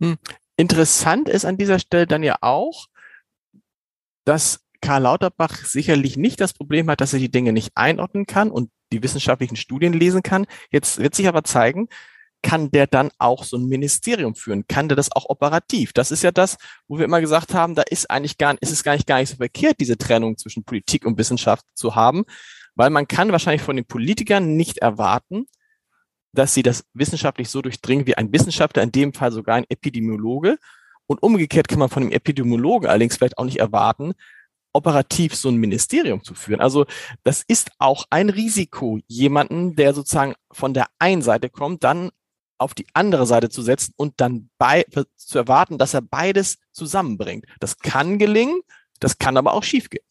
Hm. 0.00 0.16
Interessant 0.56 1.28
ist 1.28 1.44
an 1.44 1.56
dieser 1.56 1.78
Stelle 1.78 2.06
dann 2.06 2.22
ja 2.22 2.36
auch, 2.40 2.86
dass 4.24 4.60
Karl 4.80 5.02
Lauterbach 5.02 5.64
sicherlich 5.64 6.16
nicht 6.16 6.40
das 6.40 6.52
Problem 6.52 6.90
hat, 6.90 7.00
dass 7.00 7.12
er 7.12 7.20
die 7.20 7.30
Dinge 7.30 7.52
nicht 7.52 7.72
einordnen 7.76 8.26
kann 8.26 8.50
und 8.50 8.70
die 8.92 9.02
wissenschaftlichen 9.02 9.56
Studien 9.56 9.92
lesen 9.92 10.22
kann. 10.22 10.46
Jetzt 10.70 10.98
wird 10.98 11.14
sich 11.14 11.28
aber 11.28 11.44
zeigen, 11.44 11.88
kann 12.46 12.70
der 12.70 12.86
dann 12.86 13.10
auch 13.18 13.42
so 13.42 13.56
ein 13.56 13.66
Ministerium 13.66 14.36
führen? 14.36 14.68
Kann 14.68 14.88
der 14.88 14.94
das 14.94 15.10
auch 15.10 15.28
operativ? 15.28 15.92
Das 15.92 16.12
ist 16.12 16.22
ja 16.22 16.30
das, 16.30 16.58
wo 16.86 16.96
wir 16.96 17.04
immer 17.04 17.20
gesagt 17.20 17.54
haben, 17.54 17.74
da 17.74 17.82
ist 17.82 18.08
eigentlich 18.08 18.38
gar, 18.38 18.54
ist 18.60 18.70
es 18.70 18.84
gar 18.84 18.94
nicht, 18.94 19.08
gar 19.08 19.18
nicht 19.18 19.30
so 19.30 19.36
verkehrt, 19.36 19.80
diese 19.80 19.98
Trennung 19.98 20.38
zwischen 20.38 20.62
Politik 20.62 21.04
und 21.06 21.18
Wissenschaft 21.18 21.66
zu 21.74 21.96
haben, 21.96 22.24
weil 22.76 22.90
man 22.90 23.08
kann 23.08 23.32
wahrscheinlich 23.32 23.62
von 23.62 23.74
den 23.74 23.84
Politikern 23.84 24.54
nicht 24.56 24.78
erwarten, 24.78 25.46
dass 26.32 26.54
sie 26.54 26.62
das 26.62 26.84
wissenschaftlich 26.94 27.48
so 27.50 27.62
durchdringen 27.62 28.06
wie 28.06 28.16
ein 28.16 28.32
Wissenschaftler, 28.32 28.84
in 28.84 28.92
dem 28.92 29.12
Fall 29.12 29.32
sogar 29.32 29.56
ein 29.56 29.66
Epidemiologe. 29.68 30.56
Und 31.08 31.24
umgekehrt 31.24 31.66
kann 31.66 31.80
man 31.80 31.88
von 31.88 32.04
dem 32.04 32.12
Epidemiologen 32.12 32.88
allerdings 32.88 33.16
vielleicht 33.16 33.38
auch 33.38 33.44
nicht 33.44 33.58
erwarten, 33.58 34.12
operativ 34.72 35.34
so 35.34 35.48
ein 35.48 35.56
Ministerium 35.56 36.22
zu 36.22 36.34
führen. 36.34 36.60
Also 36.60 36.86
das 37.24 37.42
ist 37.48 37.72
auch 37.78 38.04
ein 38.10 38.28
Risiko, 38.30 39.00
jemanden, 39.08 39.74
der 39.74 39.94
sozusagen 39.94 40.34
von 40.52 40.74
der 40.74 40.86
einen 41.00 41.22
Seite 41.22 41.50
kommt, 41.50 41.82
dann 41.82 42.10
auf 42.58 42.74
die 42.74 42.86
andere 42.94 43.26
Seite 43.26 43.48
zu 43.48 43.62
setzen 43.62 43.92
und 43.96 44.14
dann 44.18 44.48
bei, 44.58 44.84
zu 45.16 45.38
erwarten, 45.38 45.78
dass 45.78 45.94
er 45.94 46.02
beides 46.02 46.58
zusammenbringt. 46.72 47.46
Das 47.60 47.78
kann 47.78 48.18
gelingen, 48.18 48.60
das 49.00 49.18
kann 49.18 49.36
aber 49.36 49.54
auch 49.54 49.62
schiefgehen. 49.62 50.04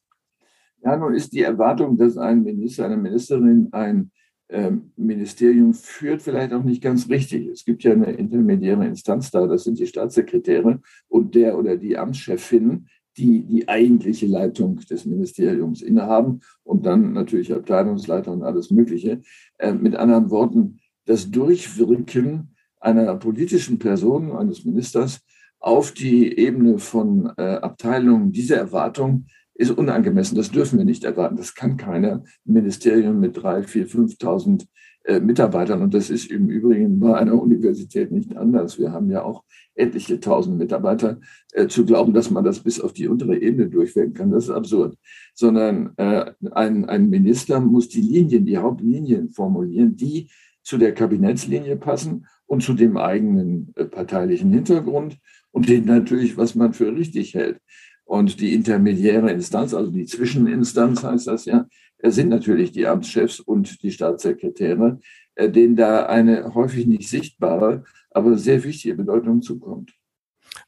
Ja, 0.83 0.95
nun 0.97 1.15
ist 1.15 1.33
die 1.33 1.41
Erwartung, 1.41 1.97
dass 1.97 2.17
ein 2.17 2.43
Minister, 2.43 2.85
eine 2.85 2.97
Ministerin 2.97 3.69
ein 3.71 4.11
äh, 4.49 4.71
Ministerium 4.95 5.73
führt, 5.73 6.21
vielleicht 6.21 6.53
auch 6.53 6.63
nicht 6.63 6.83
ganz 6.83 7.09
richtig. 7.09 7.47
Es 7.47 7.65
gibt 7.65 7.83
ja 7.83 7.93
eine 7.93 8.11
intermediäre 8.11 8.85
Instanz 8.85 9.31
da, 9.31 9.47
das 9.47 9.63
sind 9.63 9.79
die 9.79 9.87
Staatssekretäre 9.87 10.79
und 11.07 11.33
der 11.33 11.57
oder 11.57 11.77
die 11.77 11.97
Amtschefin, 11.97 12.87
die 13.17 13.43
die 13.43 13.67
eigentliche 13.67 14.27
Leitung 14.27 14.75
des 14.89 15.05
Ministeriums 15.05 15.81
innehaben 15.81 16.41
und 16.63 16.85
dann 16.85 17.13
natürlich 17.13 17.53
Abteilungsleiter 17.53 18.31
und 18.31 18.43
alles 18.43 18.69
Mögliche. 18.69 19.21
Äh, 19.57 19.73
mit 19.73 19.95
anderen 19.95 20.29
Worten, 20.29 20.79
das 21.05 21.31
Durchwirken 21.31 22.55
einer 22.79 23.15
politischen 23.15 23.79
Person, 23.79 24.31
eines 24.31 24.65
Ministers, 24.65 25.21
auf 25.59 25.91
die 25.91 26.37
Ebene 26.37 26.77
von 26.77 27.31
äh, 27.37 27.41
Abteilungen, 27.41 28.31
diese 28.31 28.55
Erwartung 28.55 29.25
ist 29.55 29.71
unangemessen. 29.71 30.37
Das 30.37 30.51
dürfen 30.51 30.77
wir 30.77 30.85
nicht 30.85 31.03
erwarten. 31.03 31.37
Das 31.37 31.55
kann 31.55 31.77
keiner 31.77 32.23
Ministerium 32.43 33.19
mit 33.19 33.41
drei, 33.41 33.63
vier, 33.63 33.87
5.000 33.87 34.67
äh, 35.05 35.19
Mitarbeitern. 35.19 35.81
Und 35.81 35.93
das 35.93 36.09
ist 36.09 36.29
im 36.29 36.49
Übrigen 36.49 36.99
bei 36.99 37.17
einer 37.17 37.41
Universität 37.41 38.11
nicht 38.11 38.35
anders. 38.35 38.77
Wir 38.77 38.91
haben 38.91 39.09
ja 39.09 39.23
auch 39.23 39.43
etliche 39.73 40.19
tausend 40.19 40.57
Mitarbeiter. 40.57 41.19
Äh, 41.53 41.67
zu 41.67 41.85
glauben, 41.85 42.13
dass 42.13 42.29
man 42.31 42.43
das 42.43 42.59
bis 42.59 42.81
auf 42.81 42.93
die 42.93 43.07
untere 43.07 43.37
Ebene 43.39 43.69
durchwirken 43.69 44.13
kann, 44.13 44.31
das 44.31 44.45
ist 44.45 44.49
absurd. 44.49 44.97
Sondern 45.33 45.93
äh, 45.97 46.31
ein, 46.51 46.85
ein 46.85 47.09
Minister 47.09 47.59
muss 47.59 47.87
die 47.87 48.01
Linien, 48.01 48.45
die 48.45 48.57
Hauptlinien 48.57 49.29
formulieren, 49.29 49.95
die 49.95 50.29
zu 50.65 50.77
der 50.77 50.93
Kabinettslinie 50.93 51.77
passen 51.77 52.27
und 52.47 52.63
zu 52.63 52.73
dem 52.73 52.97
eigenen 52.97 53.71
äh, 53.75 53.85
parteilichen 53.85 54.51
Hintergrund 54.51 55.17
und 55.51 55.69
den 55.69 55.85
natürlich, 55.85 56.35
was 56.35 56.55
man 56.55 56.73
für 56.73 56.93
richtig 56.93 57.33
hält. 57.35 57.59
Und 58.03 58.39
die 58.39 58.53
intermediäre 58.53 59.31
Instanz, 59.31 59.73
also 59.73 59.91
die 59.91 60.05
Zwischeninstanz 60.05 61.03
heißt 61.03 61.27
das 61.27 61.45
ja, 61.45 61.65
sind 62.03 62.29
natürlich 62.29 62.71
die 62.71 62.85
Amtschefs 62.85 63.39
und 63.39 63.81
die 63.81 63.91
Staatssekretäre, 63.91 64.99
denen 65.39 65.75
da 65.75 66.05
eine 66.05 66.53
häufig 66.53 66.85
nicht 66.85 67.09
sichtbare, 67.09 67.83
aber 68.11 68.37
sehr 68.37 68.63
wichtige 68.63 68.95
Bedeutung 68.95 69.41
zukommt. 69.41 69.91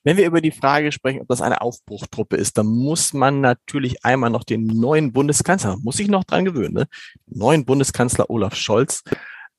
Wenn 0.04 0.18
wir 0.18 0.26
über 0.26 0.42
die 0.42 0.52
Frage 0.52 0.92
sprechen, 0.92 1.22
ob 1.22 1.28
das 1.28 1.42
eine 1.42 1.62
Aufbruchtruppe 1.62 2.38
ist, 2.38 2.58
dann 2.58 2.68
muss 2.68 3.14
man 3.14 3.42
natürlich 3.42 4.04
einmal 4.04 4.30
noch 4.30 4.44
den 4.44 4.66
neuen 4.66 5.12
Bundeskanzler, 5.12 5.78
muss 5.84 6.00
ich 6.00 6.08
noch 6.08 6.24
dran 6.24 6.46
gewöhnen, 6.46 6.74
ne? 6.74 6.88
neuen 7.28 7.66
Bundeskanzler 7.66 8.30
Olaf 8.30 8.56
Scholz 8.56 9.04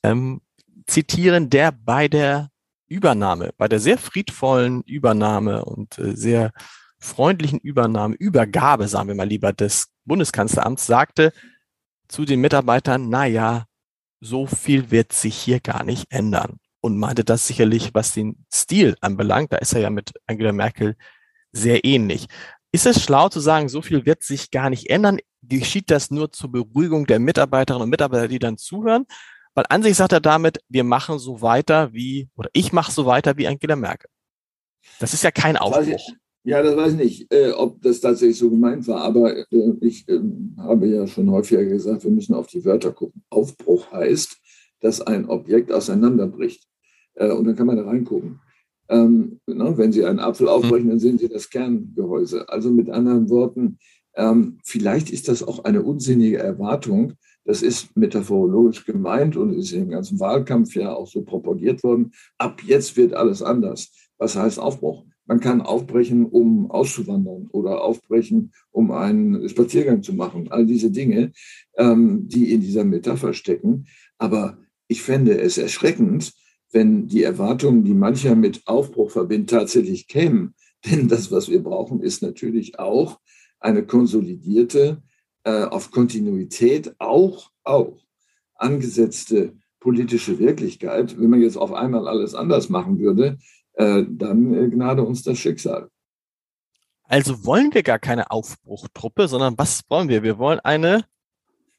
ähm, 0.02 0.40
zitieren, 0.86 1.50
der 1.50 1.72
bei 1.72 2.08
der 2.08 2.50
Übernahme, 2.88 3.52
bei 3.56 3.68
der 3.68 3.80
sehr 3.80 3.98
friedvollen 3.98 4.82
Übernahme 4.82 5.64
und 5.64 5.98
äh, 5.98 6.16
sehr 6.16 6.52
freundlichen 6.98 7.58
Übernahme, 7.60 8.16
Übergabe, 8.16 8.88
sagen 8.88 9.08
wir 9.08 9.14
mal 9.14 9.28
lieber, 9.28 9.52
des 9.52 9.88
Bundeskanzleramts 10.04 10.86
sagte 10.86 11.32
zu 12.08 12.24
den 12.24 12.40
Mitarbeitern, 12.40 13.08
na 13.08 13.26
ja, 13.26 13.66
so 14.20 14.46
viel 14.46 14.90
wird 14.90 15.12
sich 15.12 15.36
hier 15.36 15.60
gar 15.60 15.84
nicht 15.84 16.06
ändern. 16.10 16.58
Und 16.80 16.96
meinte 16.96 17.24
das 17.24 17.46
sicherlich, 17.46 17.92
was 17.92 18.14
den 18.14 18.44
Stil 18.52 18.96
anbelangt, 19.00 19.52
da 19.52 19.58
ist 19.58 19.74
er 19.74 19.80
ja 19.80 19.90
mit 19.90 20.12
Angela 20.26 20.52
Merkel 20.52 20.96
sehr 21.52 21.84
ähnlich. 21.84 22.28
Ist 22.72 22.86
es 22.86 23.02
schlau 23.02 23.28
zu 23.28 23.40
sagen, 23.40 23.68
so 23.68 23.82
viel 23.82 24.06
wird 24.06 24.22
sich 24.22 24.50
gar 24.50 24.70
nicht 24.70 24.88
ändern? 24.88 25.18
Geschieht 25.42 25.90
das 25.90 26.10
nur 26.10 26.32
zur 26.32 26.52
Beruhigung 26.52 27.06
der 27.06 27.18
Mitarbeiterinnen 27.18 27.84
und 27.84 27.90
Mitarbeiter, 27.90 28.28
die 28.28 28.38
dann 28.38 28.58
zuhören? 28.58 29.06
Weil 29.54 29.64
an 29.68 29.82
sich 29.82 29.96
sagt 29.96 30.12
er 30.12 30.20
damit, 30.20 30.58
wir 30.68 30.84
machen 30.84 31.18
so 31.18 31.42
weiter 31.42 31.92
wie, 31.92 32.28
oder 32.36 32.50
ich 32.52 32.72
mache 32.72 32.92
so 32.92 33.06
weiter 33.06 33.36
wie 33.36 33.46
Angela 33.46 33.76
Merkel. 33.76 34.10
Das 35.00 35.14
ist 35.14 35.24
ja 35.24 35.30
kein 35.30 35.56
Aufbruch. 35.56 36.00
Ja, 36.44 36.62
das 36.62 36.76
weiß 36.76 36.92
ich 36.92 36.98
nicht, 36.98 37.32
äh, 37.34 37.50
ob 37.50 37.82
das 37.82 38.00
tatsächlich 38.00 38.38
so 38.38 38.48
gemeint 38.48 38.86
war, 38.88 39.02
aber 39.02 39.36
äh, 39.36 39.44
ich 39.80 40.08
äh, 40.08 40.20
habe 40.56 40.86
ja 40.86 41.06
schon 41.06 41.30
häufiger 41.30 41.64
gesagt, 41.64 42.04
wir 42.04 42.10
müssen 42.10 42.34
auf 42.34 42.46
die 42.46 42.64
Wörter 42.64 42.92
gucken. 42.92 43.22
Aufbruch 43.28 43.90
heißt, 43.92 44.38
dass 44.80 45.00
ein 45.00 45.28
Objekt 45.28 45.72
auseinanderbricht. 45.72 46.64
Äh, 47.14 47.32
und 47.32 47.44
dann 47.44 47.56
kann 47.56 47.66
man 47.66 47.76
da 47.76 47.84
reingucken. 47.84 48.40
Ähm, 48.88 49.40
ne, 49.46 49.76
wenn 49.76 49.92
Sie 49.92 50.04
einen 50.06 50.20
Apfel 50.20 50.48
aufbrechen, 50.48 50.88
dann 50.88 51.00
sehen 51.00 51.18
Sie 51.18 51.28
das 51.28 51.50
Kerngehäuse. 51.50 52.48
Also 52.48 52.70
mit 52.70 52.88
anderen 52.88 53.28
Worten, 53.28 53.78
ähm, 54.14 54.58
vielleicht 54.64 55.10
ist 55.10 55.28
das 55.28 55.42
auch 55.42 55.64
eine 55.64 55.82
unsinnige 55.82 56.38
Erwartung, 56.38 57.14
das 57.44 57.62
ist 57.62 57.96
metaphorologisch 57.96 58.84
gemeint 58.84 59.36
und 59.36 59.54
ist 59.54 59.72
im 59.72 59.88
ganzen 59.88 60.20
Wahlkampf 60.20 60.74
ja 60.74 60.94
auch 60.94 61.06
so 61.06 61.22
propagiert 61.22 61.82
worden. 61.82 62.12
Ab 62.36 62.62
jetzt 62.64 62.96
wird 62.96 63.14
alles 63.14 63.42
anders. 63.42 63.90
Was 64.18 64.36
heißt 64.36 64.58
Aufbruch? 64.58 65.04
Man 65.26 65.40
kann 65.40 65.60
aufbrechen, 65.60 66.24
um 66.24 66.70
auszuwandern 66.70 67.48
oder 67.52 67.82
aufbrechen, 67.82 68.52
um 68.70 68.90
einen 68.90 69.48
Spaziergang 69.48 70.02
zu 70.02 70.14
machen. 70.14 70.50
All 70.50 70.64
diese 70.64 70.90
Dinge, 70.90 71.32
ähm, 71.76 72.26
die 72.26 72.52
in 72.52 72.62
dieser 72.62 72.84
Metapher 72.84 73.34
stecken. 73.34 73.86
Aber 74.16 74.58
ich 74.86 75.02
fände 75.02 75.38
es 75.38 75.58
erschreckend, 75.58 76.32
wenn 76.72 77.06
die 77.06 77.22
Erwartungen, 77.22 77.84
die 77.84 77.94
mancher 77.94 78.34
mit 78.34 78.62
Aufbruch 78.66 79.10
verbindet, 79.10 79.50
tatsächlich 79.50 80.08
kämen. 80.08 80.54
Denn 80.86 81.08
das, 81.08 81.30
was 81.30 81.48
wir 81.48 81.62
brauchen, 81.62 82.00
ist 82.00 82.22
natürlich 82.22 82.78
auch 82.78 83.20
eine 83.60 83.84
konsolidierte, 83.84 85.02
äh, 85.44 85.64
auf 85.64 85.90
Kontinuität 85.90 86.94
auch, 86.98 87.50
auch 87.64 87.98
angesetzte 88.54 89.54
politische 89.80 90.38
Wirklichkeit. 90.38 91.18
Wenn 91.18 91.30
man 91.30 91.40
jetzt 91.40 91.56
auf 91.56 91.72
einmal 91.72 92.08
alles 92.08 92.34
anders 92.34 92.68
machen 92.68 92.98
würde, 92.98 93.38
äh, 93.74 94.04
dann 94.08 94.54
äh, 94.54 94.68
gnade 94.68 95.02
uns 95.02 95.22
das 95.22 95.38
Schicksal. 95.38 95.88
Also 97.04 97.44
wollen 97.46 97.72
wir 97.72 97.82
gar 97.82 97.98
keine 97.98 98.30
Aufbruchtruppe, 98.30 99.28
sondern 99.28 99.56
was 99.56 99.82
wollen 99.88 100.08
wir? 100.08 100.22
Wir 100.22 100.38
wollen 100.38 100.60
eine. 100.60 101.04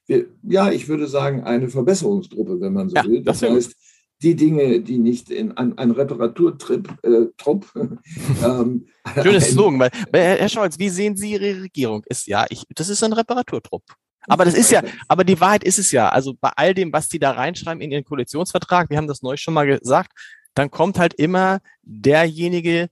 Wir, 0.07 0.25
ja, 0.41 0.71
ich 0.71 0.87
würde 0.87 1.07
sagen, 1.07 1.43
eine 1.43 1.69
Verbesserungstruppe, 1.69 2.59
wenn 2.59 2.73
man 2.73 2.89
so 2.89 2.95
ja, 2.95 3.03
will. 3.05 3.21
Das, 3.21 3.41
das 3.41 3.51
heißt, 3.51 3.75
die 4.21 4.35
Dinge, 4.35 4.81
die 4.81 4.97
nicht 4.97 5.29
in 5.29 5.55
ein, 5.57 5.77
ein 5.77 5.91
Reparaturtrip, 5.91 6.89
äh, 7.03 7.27
Trupp. 7.37 7.71
ähm, 8.43 8.87
Schönes 9.21 9.51
Slogan, 9.51 9.79
weil, 9.79 9.91
Herr 10.11 10.49
Scholz, 10.49 10.77
wie 10.77 10.89
sehen 10.89 11.15
Sie 11.15 11.31
Ihre 11.31 11.61
Regierung? 11.61 12.03
Ist 12.07 12.27
ja, 12.27 12.45
ich, 12.49 12.63
das 12.75 12.89
ist 12.89 13.03
ein 13.03 13.13
Reparaturtrupp. 13.13 13.83
Aber 14.27 14.45
das 14.45 14.53
ist 14.53 14.71
ja, 14.71 14.83
aber 15.07 15.23
die 15.23 15.39
Wahrheit 15.39 15.63
ist 15.63 15.79
es 15.79 15.91
ja. 15.91 16.09
Also 16.09 16.35
bei 16.39 16.51
all 16.55 16.73
dem, 16.73 16.91
was 16.91 17.07
die 17.07 17.19
da 17.19 17.31
reinschreiben 17.31 17.81
in 17.81 17.91
ihren 17.91 18.03
Koalitionsvertrag, 18.03 18.89
wir 18.89 18.97
haben 18.97 19.07
das 19.07 19.21
neu 19.21 19.37
schon 19.37 19.53
mal 19.53 19.65
gesagt, 19.65 20.11
dann 20.53 20.69
kommt 20.69 20.99
halt 20.99 21.13
immer 21.13 21.61
derjenige, 21.83 22.89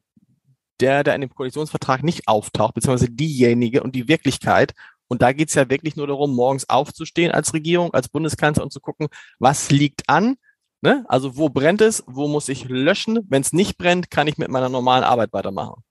der 0.79 1.03
da 1.03 1.13
in 1.13 1.21
dem 1.21 1.33
Koalitionsvertrag 1.33 2.03
nicht 2.03 2.27
auftaucht, 2.27 2.75
beziehungsweise 2.75 3.11
diejenige 3.11 3.83
und 3.83 3.93
die 3.93 4.07
Wirklichkeit. 4.07 4.73
Und 5.07 5.21
da 5.21 5.31
geht's 5.31 5.53
ja 5.53 5.69
wirklich 5.69 5.95
nur 5.95 6.07
darum, 6.07 6.35
morgens 6.35 6.69
aufzustehen 6.69 7.31
als 7.31 7.53
Regierung, 7.53 7.93
als 7.93 8.09
Bundeskanzler 8.09 8.63
und 8.63 8.71
zu 8.71 8.79
gucken, 8.79 9.07
was 9.39 9.69
liegt 9.69 10.09
an, 10.09 10.37
Ne? 10.81 11.05
Also 11.07 11.37
wo 11.37 11.49
brennt 11.49 11.81
es, 11.81 12.03
wo 12.07 12.27
muss 12.27 12.49
ich 12.49 12.69
löschen? 12.69 13.19
Wenn 13.29 13.41
es 13.41 13.53
nicht 13.53 13.77
brennt, 13.77 14.11
kann 14.11 14.27
ich 14.27 14.37
mit 14.37 14.49
meiner 14.49 14.69
normalen 14.69 15.03
Arbeit 15.03 15.33
weitermachen. 15.33 15.81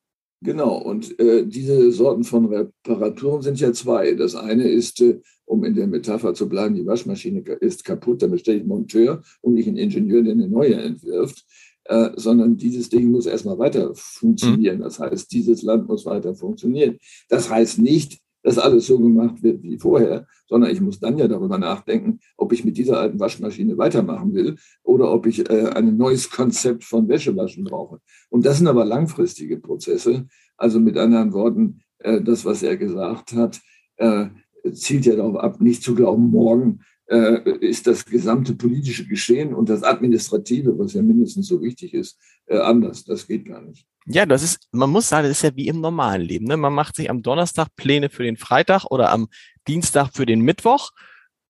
Genau, 0.43 0.77
und 0.77 1.19
äh, 1.19 1.47
diese 1.47 1.91
Sorten 1.91 2.23
von 2.23 2.47
Reparaturen 2.47 3.43
sind 3.43 3.59
ja 3.59 3.73
zwei. 3.73 4.13
Das 4.15 4.35
eine 4.35 4.69
ist, 4.69 5.01
äh, 5.01 5.21
um 5.47 5.65
in 5.65 5.75
der 5.75 5.87
Metapher 5.87 6.35
zu 6.35 6.49
bleiben, 6.49 6.75
die 6.75 6.87
Waschmaschine 6.87 7.41
ist 7.61 7.85
kaputt, 7.85 8.23
dann 8.23 8.31
bestelle 8.31 8.59
ich 8.59 8.63
einen 8.63 8.69
Monteur 8.69 9.23
und 9.41 9.55
nicht 9.55 9.67
einen 9.67 9.79
Ingenieur, 9.79 10.23
der 10.23 10.35
eine 10.35 10.49
neue 10.49 10.75
entwirft, 10.75 11.45
äh, 11.85 12.11
sondern 12.17 12.57
dieses 12.57 12.89
Ding 12.91 13.11
muss 13.11 13.27
erstmal 13.27 13.59
weiter 13.59 13.93
funktionieren. 13.95 14.79
Mhm. 14.79 14.83
Das 14.83 14.99
heißt, 14.99 15.33
dieses 15.33 15.63
Land 15.63 15.89
muss 15.89 16.05
weiter 16.05 16.35
funktionieren. 16.35 16.99
Das 17.29 17.49
heißt 17.49 17.79
nicht, 17.79 18.21
dass 18.47 18.59
alles 18.59 18.87
so 18.87 18.97
gemacht 18.97 19.43
wird 19.43 19.65
wie 19.65 19.77
vorher, 19.77 20.25
sondern 20.47 20.71
ich 20.71 20.81
muss 20.81 21.01
dann 21.01 21.19
ja 21.19 21.27
darüber 21.27 21.59
nachdenken, 21.59 22.21
ob 22.37 22.53
ich 22.53 22.65
mit 22.65 22.77
dieser 22.77 23.01
alten 23.01 23.19
Waschmaschine 23.19 23.77
weitermachen 23.77 24.35
will 24.35 24.55
oder 24.85 25.13
ob 25.13 25.27
ich 25.27 25.51
äh, 25.51 25.71
ein 25.71 25.97
neues 25.97 26.31
Konzept 26.31 26.85
von 26.85 27.09
Wäschewaschen 27.09 27.65
brauche. 27.65 27.99
Und 28.31 28.47
das 28.47 28.59
sind 28.59 28.69
aber 28.69 28.85
langfristige 28.85 29.59
Prozesse. 29.59 30.29
Also 30.57 30.79
mit 30.79 30.97
anderen 30.97 31.33
Worten, 31.33 31.81
äh, 31.99 32.23
das, 32.23 32.45
was 32.45 32.63
er 32.63 32.77
gesagt 32.77 33.33
hat, 33.33 33.61
äh, 33.97 34.27
zielt 34.73 35.07
ja 35.07 35.17
darauf 35.17 35.39
ab, 35.39 35.61
nicht 35.61 35.83
zu 35.83 35.97
glauben, 35.97 36.31
morgen 36.31 36.83
ist 37.09 37.87
das 37.87 38.05
gesamte 38.05 38.55
politische 38.55 39.07
Geschehen 39.07 39.55
und 39.55 39.69
das 39.69 39.83
Administrative, 39.83 40.77
was 40.79 40.95
ja 40.95 41.03
mindestens 41.03 41.47
so 41.47 41.63
wichtig 41.63 41.95
ist, 41.95 42.19
äh, 42.47 42.59
anders. 42.59 43.05
Das 43.05 43.27
geht 43.27 43.45
gar 43.45 43.63
nicht. 43.63 43.87
Ja, 44.07 44.27
das 44.27 44.43
ist, 44.43 44.69
man 44.73 44.91
muss 44.91 45.09
sagen, 45.09 45.29
das 45.29 45.39
ist 45.39 45.43
ja 45.43 45.55
wie 45.55 45.69
im 45.69 45.81
normalen 45.81 46.23
Leben. 46.23 46.47
Ne? 46.47 46.57
Man 46.57 46.73
macht 46.73 46.97
sich 46.97 47.09
am 47.11 47.23
Donnerstag 47.23 47.69
Pläne 47.77 48.09
für 48.09 48.23
den 48.23 48.37
Freitag 48.37 48.85
oder 48.85 49.11
am 49.11 49.29
Dienstag 49.69 50.11
für 50.15 50.27
den 50.27 50.41
Mittwoch 50.41 50.91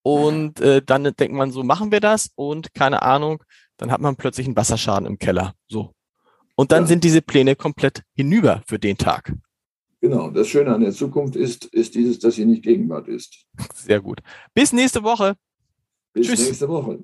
und 0.03 0.61
äh, 0.61 0.83
dann 0.83 1.05
denkt 1.05 1.35
man 1.35 1.51
so, 1.51 1.63
machen 1.63 1.91
wir 1.91 2.01
das 2.01 2.31
und 2.35 2.75
keine 2.75 3.03
Ahnung, 3.03 3.43
dann 3.77 3.91
hat 3.91 4.01
man 4.01 4.17
plötzlich 4.17 4.47
einen 4.47 4.57
Wasserschaden 4.57 5.07
im 5.07 5.19
Keller. 5.19 5.55
So. 5.69 5.93
Und 6.55 6.73
dann 6.73 6.85
ja. 6.85 6.87
sind 6.89 7.05
diese 7.05 7.23
Pläne 7.23 7.57
komplett 7.57 8.03
hinüber 8.15 8.63
für 8.67 8.79
den 8.79 8.97
Tag. 8.97 9.33
Genau, 10.09 10.31
das 10.31 10.47
Schöne 10.47 10.73
an 10.73 10.83
der 10.83 10.93
Zukunft 10.93 11.35
ist, 11.35 11.65
ist 11.65 11.97
dieses, 11.97 12.21
dass 12.21 12.37
sie 12.37 12.45
nicht 12.45 12.63
Gegenwart 12.63 13.09
ist. 13.09 13.45
Sehr 13.75 14.01
gut. 14.01 14.21
Bis 14.55 14.73
nächste 14.73 15.03
Woche. 15.03 15.35
Bis 16.13 16.29
Tschüss. 16.29 16.47
nächste 16.47 16.69
Woche. 16.69 17.01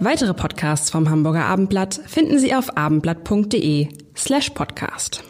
Weitere 0.00 0.34
Podcasts 0.34 0.90
vom 0.90 1.08
Hamburger 1.08 1.44
Abendblatt 1.44 2.00
finden 2.04 2.40
Sie 2.40 2.52
auf 2.52 2.76
abendblatt.de 2.76 3.86
slash 4.16 4.50
podcast. 4.50 5.22